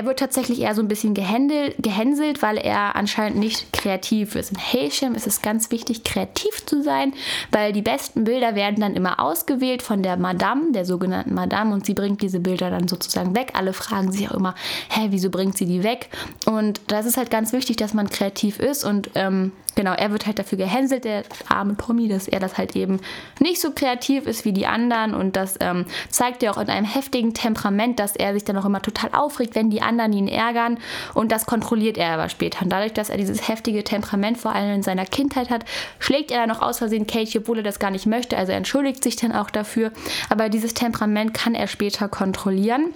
Er 0.00 0.06
wird 0.06 0.18
tatsächlich 0.18 0.62
eher 0.62 0.74
so 0.74 0.80
ein 0.80 0.88
bisschen 0.88 1.12
gehänselt, 1.12 2.40
weil 2.40 2.56
er 2.56 2.96
anscheinend 2.96 3.38
nicht 3.38 3.70
kreativ 3.70 4.34
ist. 4.34 4.50
In 4.50 4.56
Haisham 4.56 5.14
ist 5.14 5.26
es 5.26 5.42
ganz 5.42 5.70
wichtig, 5.70 6.04
kreativ 6.04 6.64
zu 6.64 6.82
sein, 6.82 7.12
weil 7.52 7.74
die 7.74 7.82
besten 7.82 8.24
Bilder 8.24 8.54
werden 8.54 8.80
dann 8.80 8.96
immer 8.96 9.20
ausgewählt 9.20 9.82
von 9.82 10.02
der 10.02 10.16
Madame, 10.16 10.72
der 10.72 10.86
sogenannten 10.86 11.34
Madame, 11.34 11.74
und 11.74 11.84
sie 11.84 11.92
bringt 11.92 12.22
diese 12.22 12.40
Bilder 12.40 12.70
dann 12.70 12.88
sozusagen 12.88 13.34
weg. 13.34 13.50
Alle 13.52 13.74
fragen 13.74 14.10
sich 14.10 14.30
auch 14.30 14.36
immer, 14.36 14.54
hä, 14.88 15.08
wieso 15.10 15.28
bringt 15.28 15.58
sie 15.58 15.66
die 15.66 15.82
weg? 15.82 16.08
Und 16.46 16.80
das 16.86 17.04
ist 17.04 17.18
halt 17.18 17.30
ganz 17.30 17.52
wichtig, 17.52 17.76
dass 17.76 17.92
man 17.92 18.08
kreativ 18.08 18.58
ist 18.58 18.86
und 18.86 19.10
ähm, 19.16 19.52
genau, 19.74 19.92
er 19.92 20.10
wird 20.10 20.26
halt 20.26 20.38
dafür 20.38 20.58
gehänselt, 20.58 21.04
der 21.04 21.22
arme 21.48 21.76
Tommy, 21.76 22.08
dass 22.08 22.28
er 22.28 22.40
das 22.40 22.58
halt 22.58 22.76
eben 22.76 23.00
nicht 23.38 23.60
so 23.60 23.72
kreativ 23.72 24.26
ist 24.26 24.44
wie 24.44 24.52
die 24.52 24.66
anderen 24.66 25.14
und 25.14 25.36
das 25.36 25.56
ähm, 25.60 25.86
zeigt 26.08 26.42
er 26.42 26.52
auch 26.52 26.58
in 26.58 26.68
einem 26.68 26.86
heftigen 26.86 27.34
Temperament, 27.34 27.98
dass 27.98 28.16
er 28.16 28.32
sich 28.34 28.44
dann 28.44 28.56
auch 28.56 28.64
immer 28.64 28.82
total 28.82 29.10
aufregt, 29.12 29.54
wenn 29.54 29.70
die 29.70 29.82
anderen 29.82 30.12
ihn 30.12 30.28
ärgern 30.28 30.78
und 31.14 31.32
das 31.32 31.46
kontrolliert 31.46 31.98
er 31.98 32.14
aber 32.14 32.28
später. 32.28 32.62
Und 32.62 32.70
dadurch, 32.70 32.92
dass 32.92 33.10
er 33.10 33.16
dieses 33.16 33.48
heftige 33.48 33.84
Temperament 33.84 34.38
vor 34.38 34.54
allem 34.54 34.76
in 34.76 34.82
seiner 34.82 35.06
Kindheit 35.06 35.50
hat, 35.50 35.64
schlägt 35.98 36.30
er 36.30 36.46
dann 36.46 36.50
auch 36.56 36.62
aus 36.62 36.78
Versehen 36.78 37.06
Katie, 37.06 37.38
obwohl 37.38 37.58
er 37.58 37.62
das 37.62 37.78
gar 37.78 37.90
nicht 37.90 38.06
möchte. 38.06 38.36
Also 38.36 38.52
er 38.52 38.58
entschuldigt 38.58 39.02
sich 39.02 39.16
dann 39.16 39.32
auch 39.32 39.50
dafür, 39.50 39.92
aber 40.28 40.48
dieses 40.48 40.74
Temperament 40.74 41.34
kann 41.34 41.54
er 41.54 41.66
später 41.66 42.08
kontrollieren. 42.08 42.94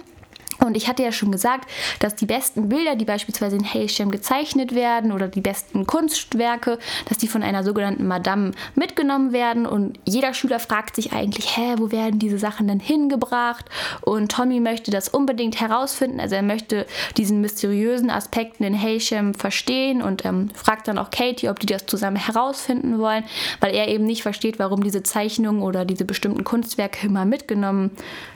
Und 0.65 0.75
ich 0.75 0.87
hatte 0.87 1.03
ja 1.03 1.11
schon 1.11 1.31
gesagt, 1.31 1.69
dass 1.99 2.15
die 2.15 2.25
besten 2.25 2.69
Bilder, 2.69 2.95
die 2.95 3.05
beispielsweise 3.05 3.55
in 3.55 3.63
Haysham 3.63 4.11
gezeichnet 4.11 4.75
werden 4.75 5.11
oder 5.11 5.27
die 5.27 5.41
besten 5.41 5.85
Kunstwerke, 5.85 6.79
dass 7.07 7.17
die 7.17 7.27
von 7.27 7.43
einer 7.43 7.63
sogenannten 7.63 8.07
Madame 8.07 8.51
mitgenommen 8.75 9.31
werden. 9.31 9.65
Und 9.65 9.99
jeder 10.05 10.33
Schüler 10.33 10.59
fragt 10.59 10.95
sich 10.95 11.13
eigentlich, 11.13 11.57
hä, 11.57 11.75
wo 11.77 11.91
werden 11.91 12.19
diese 12.19 12.37
Sachen 12.37 12.67
denn 12.67 12.79
hingebracht? 12.79 13.65
Und 14.01 14.31
Tommy 14.31 14.59
möchte 14.59 14.91
das 14.91 15.09
unbedingt 15.09 15.59
herausfinden. 15.59 16.19
Also 16.19 16.35
er 16.35 16.43
möchte 16.43 16.85
diesen 17.17 17.41
mysteriösen 17.41 18.09
Aspekten 18.09 18.63
in 18.63 18.79
Haysham 18.79 19.33
verstehen 19.33 20.01
und 20.01 20.25
ähm, 20.25 20.49
fragt 20.53 20.87
dann 20.87 20.97
auch 20.97 21.11
Katie, 21.11 21.49
ob 21.49 21.59
die 21.59 21.67
das 21.67 21.85
zusammen 21.85 22.17
herausfinden 22.17 22.99
wollen, 22.99 23.23
weil 23.59 23.73
er 23.73 23.87
eben 23.87 24.05
nicht 24.05 24.23
versteht, 24.23 24.59
warum 24.59 24.83
diese 24.83 25.03
Zeichnungen 25.03 25.61
oder 25.61 25.85
diese 25.85 26.05
bestimmten 26.05 26.43
Kunstwerke 26.43 27.07
immer 27.07 27.25
mitgenommen 27.25 27.91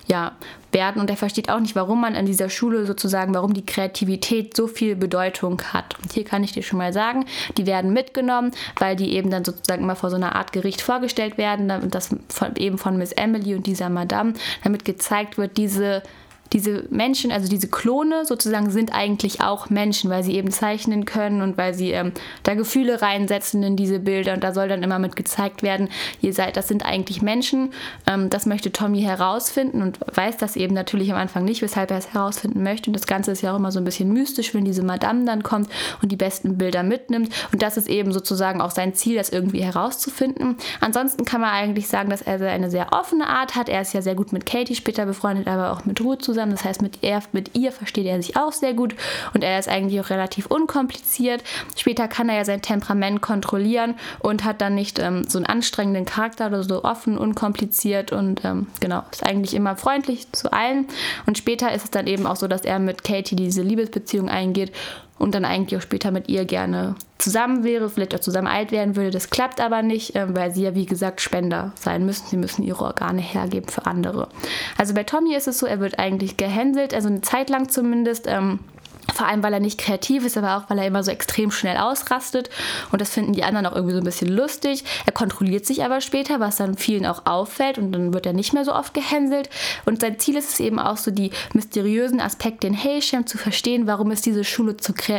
ja, 0.08 0.34
werden. 0.72 1.02
Und 1.02 1.10
er 1.10 1.18
versteht 1.18 1.50
auch 1.50 1.60
nicht, 1.60 1.76
warum 1.76 2.02
man 2.02 2.16
an 2.20 2.26
dieser 2.26 2.50
Schule 2.50 2.86
sozusagen, 2.86 3.34
warum 3.34 3.54
die 3.54 3.66
Kreativität 3.66 4.56
so 4.56 4.68
viel 4.68 4.96
Bedeutung 4.96 5.62
hat. 5.74 5.98
Und 6.02 6.12
hier 6.12 6.26
kann 6.26 6.44
ich 6.44 6.52
dir 6.52 6.64
schon 6.64 6.78
mal 6.78 6.94
sagen, 6.94 7.26
die 7.58 7.66
werden 7.66 7.94
mitgenommen, 7.94 8.52
weil 8.78 8.96
die 8.96 9.14
eben 9.14 9.32
dann 9.32 9.46
sozusagen 9.46 9.84
immer 9.84 9.96
vor 9.96 10.10
so 10.10 10.18
einer 10.18 10.36
Art 10.36 10.52
Gericht 10.52 10.82
vorgestellt 10.82 11.38
werden, 11.38 11.90
das 11.90 12.16
von, 12.28 12.56
eben 12.58 12.78
von 12.78 12.98
Miss 12.98 13.14
Emily 13.14 13.56
und 13.56 13.66
dieser 13.66 13.90
Madame, 13.90 14.34
damit 14.64 14.84
gezeigt 14.86 15.38
wird, 15.38 15.58
diese 15.58 16.04
diese 16.54 16.86
Menschen, 16.90 17.32
also 17.32 17.48
diese 17.48 17.68
Klone 17.68 18.26
sozusagen, 18.26 18.72
sind 18.72 18.94
eigentlich 18.94 19.42
auch 19.42 19.70
Menschen, 19.70 20.10
weil 20.10 20.24
sie 20.24 20.34
eben 20.36 20.52
zeichnen 20.52 21.06
können 21.06 21.42
und 21.42 21.58
weil 21.58 21.74
sie 21.74 21.92
ähm, 21.92 22.12
da 22.44 22.56
Gefühle 22.56 23.02
reinsetzen 23.02 23.62
in 23.64 23.76
diese 23.76 24.00
Bilder 24.00 24.34
und 24.34 24.44
da 24.44 24.54
soll 24.54 24.68
dann 24.68 24.84
immer 24.84 25.00
mit 25.00 25.16
gezeigt 25.16 25.62
werden, 25.64 25.90
ihr 26.22 26.34
seid, 26.34 26.58
das 26.58 26.68
sind 26.68 26.86
eigentlich 26.86 27.22
Menschen. 27.22 27.72
Ähm, 28.08 28.30
das 28.30 28.46
möchte 28.46 28.72
Tommy 28.72 29.02
herausfinden 29.02 29.82
und 29.82 30.00
weiß 30.16 30.38
das 30.38 30.56
eben 30.56 30.74
natürlich 30.74 31.12
am 31.12 31.18
Anfang 31.18 31.46
nicht, 31.46 31.62
weshalb 31.62 31.92
er 31.92 31.98
es 31.98 32.14
herausfinden 32.14 32.64
möchte. 32.64 32.90
Und 32.90 32.94
das 32.94 33.08
Ganze 33.08 33.32
ist 33.32 33.42
ja 33.42 33.54
auch 33.54 33.58
immer 33.58 33.72
so 33.72 33.80
ein 33.80 33.86
bisschen 33.86 34.12
mystisch, 34.12 34.54
wenn 34.54 34.66
diese 34.66 34.84
Madame 34.84 35.26
dann 35.26 35.44
kommt 35.44 35.70
und 36.02 36.12
die 36.12 36.16
besten 36.16 36.58
Bilder 36.58 36.84
mitnimmt. 36.84 37.34
Und 37.52 37.62
das 37.62 37.78
ist 37.78 37.88
eben 37.88 38.12
sozusagen 38.12 38.62
auch 38.62 38.72
sein 38.72 38.96
Ziel, 38.96 39.16
das 39.16 39.30
irgendwie 39.30 39.62
herauszufinden. 39.62 40.58
Ansonsten 40.80 41.26
kann 41.26 41.42
man 41.42 41.52
eigentlich 41.52 41.88
sagen, 41.88 42.10
dass 42.10 42.22
er 42.22 42.40
eine 42.50 42.72
sehr 42.72 42.92
offene 42.92 43.28
Art 43.28 43.56
hat. 43.56 43.70
Er 43.70 43.82
ist 43.82 43.94
ja 43.94 44.02
sehr 44.02 44.16
gut 44.16 44.34
mit 44.34 44.46
Katie 44.46 44.76
später 44.76 45.06
befreundet, 45.06 45.48
aber 45.48 45.72
auch 45.72 45.86
mit 45.86 46.02
Ruth 46.02 46.24
zusammen 46.24 46.39
zusammen. 46.40 46.54
Das 46.54 46.64
heißt, 46.64 46.82
mit, 46.82 47.00
er, 47.02 47.22
mit 47.34 47.58
ihr 47.58 47.72
versteht 47.72 48.06
er 48.06 48.22
sich 48.22 48.38
auch 48.38 48.54
sehr 48.54 48.74
gut 48.74 48.96
und 49.34 49.44
er 49.44 49.60
ist 49.60 49.68
eigentlich 49.68 50.00
auch 50.00 50.10
relativ 50.10 50.46
unkompliziert. 50.46 51.44
Später 51.76 52.08
kann 52.08 52.30
er 52.30 52.38
ja 52.38 52.46
sein 52.46 52.62
Temperament 52.62 53.22
kontrollieren 53.22 53.96
und 54.20 54.46
hat 54.46 54.62
dann 54.62 54.76
nicht 54.76 55.00
ähm, 55.00 55.26
so 55.28 55.38
einen 55.38 55.46
anstrengenden 55.46 56.06
Charakter 56.06 56.48
oder 56.48 56.64
so 56.64 56.84
offen, 56.84 57.18
unkompliziert 57.18 58.12
und 58.12 58.46
ähm, 58.46 58.68
genau, 58.80 59.04
ist 59.12 59.26
eigentlich 59.26 59.54
immer 59.54 59.76
freundlich 59.76 60.32
zu 60.32 60.54
allen. 60.54 60.88
Und 61.26 61.38
später 61.38 61.74
ist 61.74 61.84
es 61.84 61.92
dann 61.92 62.08
eben 62.08 62.26
auch 62.26 62.38
so, 62.38 62.48
dass 62.48 62.62
er 62.62 62.80
mit 62.80 63.04
Katie 63.04 63.36
diese 63.36 63.62
Liebesbeziehung 63.62 64.30
eingeht 64.30 64.72
und 65.20 65.36
dann 65.36 65.46
eigentlich 65.46 65.78
auch 65.78 65.84
später 65.84 66.12
mit 66.12 66.30
ihr 66.30 66.46
gerne 66.46 66.96
zusammen 67.18 67.64
wäre, 67.64 67.90
vielleicht 67.90 68.16
auch 68.16 68.20
zusammen 68.20 68.48
alt 68.48 68.72
werden 68.72 68.96
würde. 68.96 69.12
Das 69.12 69.30
klappt 69.30 69.62
aber 69.62 69.82
nicht, 69.82 70.16
ähm, 70.16 70.36
weil 70.36 70.52
sie 70.52 70.64
ja 70.64 70.74
wie 70.74 70.86
gesagt 70.86 71.22
Spender 71.22 71.74
sein 71.76 72.06
müssen. 72.06 72.26
Sie 72.28 72.38
müssen 72.38 72.64
ihre 72.64 72.84
Organe 72.84 73.22
hergeben 73.22 73.68
für 73.68 73.86
andere. 73.86 74.30
Also 74.78 74.94
bei 74.94 75.04
Tommy 75.04 75.36
ist 75.36 75.48
es 75.48 75.60
so, 75.60 75.68
er 75.68 75.80
wird 75.80 76.00
eigentlich 76.00 76.38
gehänselt, 76.38 76.94
also 76.94 77.10
eine 77.10 77.22
Zeit 77.22 77.50
lang 77.50 77.70
zumindest. 77.70 78.26
Ähm, 78.28 78.60
vor 79.20 79.28
allem, 79.28 79.44
weil 79.44 79.54
er 79.54 79.60
nicht 79.60 79.78
kreativ 79.78 80.26
ist, 80.26 80.38
aber 80.38 80.56
auch, 80.56 80.70
weil 80.70 80.80
er 80.80 80.88
immer 80.88 81.04
so 81.04 81.12
extrem 81.12 81.52
schnell 81.52 81.76
ausrastet. 81.76 82.50
Und 82.90 83.02
das 83.02 83.10
finden 83.10 83.34
die 83.34 83.44
anderen 83.44 83.66
auch 83.66 83.76
irgendwie 83.76 83.94
so 83.94 84.00
ein 84.00 84.06
bisschen 84.06 84.30
lustig. 84.30 84.86
Er 85.06 85.12
kontrolliert 85.12 85.66
sich 85.66 85.84
aber 85.84 86.00
später, 86.00 86.40
was 86.40 86.56
dann 86.56 86.78
vielen 86.78 87.06
auch 87.06 87.26
auffällt. 87.26 87.78
Und 87.78 87.92
dann 87.92 88.14
wird 88.14 88.26
er 88.26 88.32
nicht 88.32 88.54
mehr 88.54 88.64
so 88.64 88.74
oft 88.74 88.94
gehänselt. 88.94 89.50
Und 89.84 90.00
sein 90.00 90.20
Ziel 90.20 90.38
ist 90.38 90.54
es 90.54 90.62
eben 90.62 90.80
auch 90.80 90.96
so, 90.96 91.12
die 91.12 91.32
mysteriösen 91.54 92.22
Aspekte 92.22 92.68
in 92.68 92.74
Haysham 92.74 93.28
zu 93.28 93.38
verstehen. 93.38 93.88
Warum 93.88 94.10
ist 94.12 94.26
diese 94.26 94.46
Schule 94.46 94.78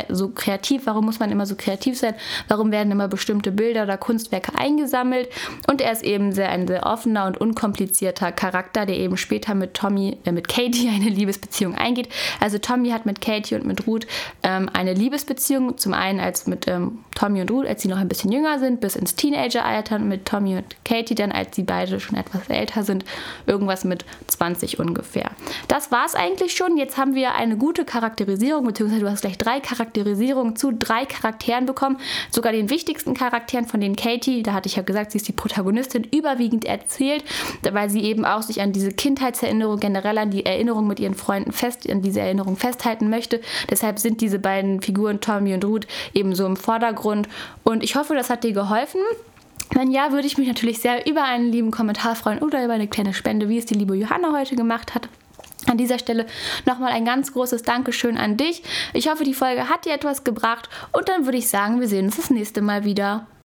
so 0.09 0.29
kreativ? 0.29 0.87
Warum 0.87 1.05
muss 1.05 1.19
man 1.19 1.29
immer 1.29 1.45
so 1.45 1.53
kreativ 1.55 1.99
sein? 1.99 2.15
Warum 2.47 2.71
werden 2.71 2.91
immer 2.91 3.07
bestimmte 3.07 3.51
Bilder 3.51 3.83
oder 3.83 3.97
Kunstwerke 3.97 4.57
eingesammelt? 4.57 5.29
Und 5.69 5.79
er 5.79 5.91
ist 5.91 6.03
eben 6.03 6.31
sehr, 6.31 6.49
ein 6.49 6.65
sehr 6.65 6.87
offener 6.87 7.27
und 7.27 7.39
unkomplizierter 7.39 8.31
Charakter, 8.31 8.87
der 8.87 8.97
eben 8.97 9.15
später 9.15 9.53
mit 9.53 9.75
Tommy, 9.75 10.17
äh, 10.25 10.31
mit 10.31 10.47
Katie 10.47 10.89
eine 10.89 11.09
Liebesbeziehung 11.09 11.75
eingeht. 11.75 12.09
Also 12.39 12.57
Tommy 12.57 12.89
hat 12.89 13.05
mit 13.05 13.21
Katie 13.21 13.53
und 13.53 13.65
mit 13.65 13.85
Ruth 13.85 13.90
ähm, 14.43 14.69
eine 14.73 14.93
Liebesbeziehung. 14.93 15.77
Zum 15.77 15.93
einen 15.93 16.19
als 16.19 16.47
mit 16.47 16.67
ähm, 16.67 16.99
Tommy 17.15 17.41
und 17.41 17.51
Ruth, 17.51 17.67
als 17.67 17.81
sie 17.81 17.87
noch 17.87 17.97
ein 17.97 18.07
bisschen 18.07 18.31
jünger 18.31 18.59
sind, 18.59 18.81
bis 18.81 18.95
ins 18.95 19.15
Teenageralter, 19.15 19.99
mit 19.99 20.25
Tommy 20.25 20.57
und 20.57 20.75
Katie 20.85 21.15
dann, 21.15 21.31
als 21.31 21.55
sie 21.55 21.63
beide 21.63 21.99
schon 21.99 22.17
etwas 22.17 22.49
älter 22.49 22.83
sind, 22.83 23.05
irgendwas 23.45 23.83
mit 23.83 24.05
20 24.27 24.79
ungefähr. 24.79 25.31
Das 25.67 25.91
war 25.91 26.05
es 26.05 26.15
eigentlich 26.15 26.55
schon. 26.55 26.77
Jetzt 26.77 26.97
haben 26.97 27.15
wir 27.15 27.35
eine 27.35 27.57
gute 27.57 27.85
Charakterisierung, 27.85 28.65
beziehungsweise 28.65 29.01
du 29.01 29.09
hast 29.09 29.21
gleich 29.21 29.37
drei 29.37 29.59
Charakterisierungen 29.59 30.55
zu 30.55 30.71
drei 30.71 31.05
Charakteren 31.05 31.65
bekommen. 31.65 31.97
Sogar 32.31 32.51
den 32.51 32.69
wichtigsten 32.69 33.13
Charakteren 33.13 33.65
von 33.65 33.81
den 33.81 33.95
Katie, 33.95 34.43
da 34.43 34.53
hatte 34.53 34.67
ich 34.67 34.75
ja 34.75 34.83
gesagt, 34.83 35.11
sie 35.11 35.17
ist 35.17 35.27
die 35.27 35.33
Protagonistin, 35.33 36.03
überwiegend 36.03 36.65
erzählt, 36.65 37.23
weil 37.71 37.89
sie 37.89 38.01
eben 38.01 38.25
auch 38.25 38.41
sich 38.41 38.61
an 38.61 38.71
diese 38.71 38.91
Kindheitserinnerung, 38.91 39.79
generell 39.79 40.17
an 40.17 40.31
die 40.31 40.45
Erinnerung 40.45 40.87
mit 40.87 40.99
ihren 40.99 41.15
Freunden 41.15 41.51
fest, 41.51 41.89
an 41.89 42.01
diese 42.01 42.21
Erinnerung 42.21 42.57
festhalten 42.57 43.09
möchte. 43.09 43.41
Deshalb 43.71 43.97
sind 43.97 44.21
diese 44.21 44.37
beiden 44.37 44.81
Figuren, 44.81 45.21
Tommy 45.21 45.53
und 45.53 45.65
Ruth, 45.65 45.87
eben 46.13 46.35
so 46.35 46.45
im 46.45 46.57
Vordergrund. 46.57 47.27
Und 47.63 47.83
ich 47.83 47.95
hoffe, 47.95 48.13
das 48.13 48.29
hat 48.29 48.43
dir 48.43 48.53
geholfen. 48.53 49.01
Wenn 49.73 49.89
ja, 49.89 50.11
würde 50.11 50.27
ich 50.27 50.37
mich 50.37 50.47
natürlich 50.47 50.79
sehr 50.79 51.07
über 51.07 51.23
einen 51.23 51.51
lieben 51.51 51.71
Kommentar 51.71 52.15
freuen 52.15 52.39
oder 52.39 52.63
über 52.63 52.73
eine 52.73 52.87
kleine 52.87 53.13
Spende, 53.13 53.47
wie 53.47 53.57
es 53.57 53.65
die 53.65 53.75
liebe 53.75 53.95
Johanna 53.95 54.33
heute 54.33 54.55
gemacht 54.55 54.93
hat. 54.93 55.07
An 55.67 55.77
dieser 55.77 55.99
Stelle 55.99 56.25
nochmal 56.65 56.91
ein 56.91 57.05
ganz 57.05 57.33
großes 57.33 57.63
Dankeschön 57.63 58.17
an 58.17 58.35
dich. 58.35 58.63
Ich 58.93 59.09
hoffe, 59.09 59.23
die 59.23 59.33
Folge 59.33 59.69
hat 59.69 59.85
dir 59.85 59.93
etwas 59.93 60.23
gebracht 60.23 60.69
und 60.91 61.07
dann 61.07 61.25
würde 61.25 61.37
ich 61.37 61.47
sagen, 61.47 61.79
wir 61.79 61.87
sehen 61.87 62.05
uns 62.05 62.17
das 62.17 62.31
nächste 62.31 62.61
Mal 62.61 62.83
wieder. 62.83 63.27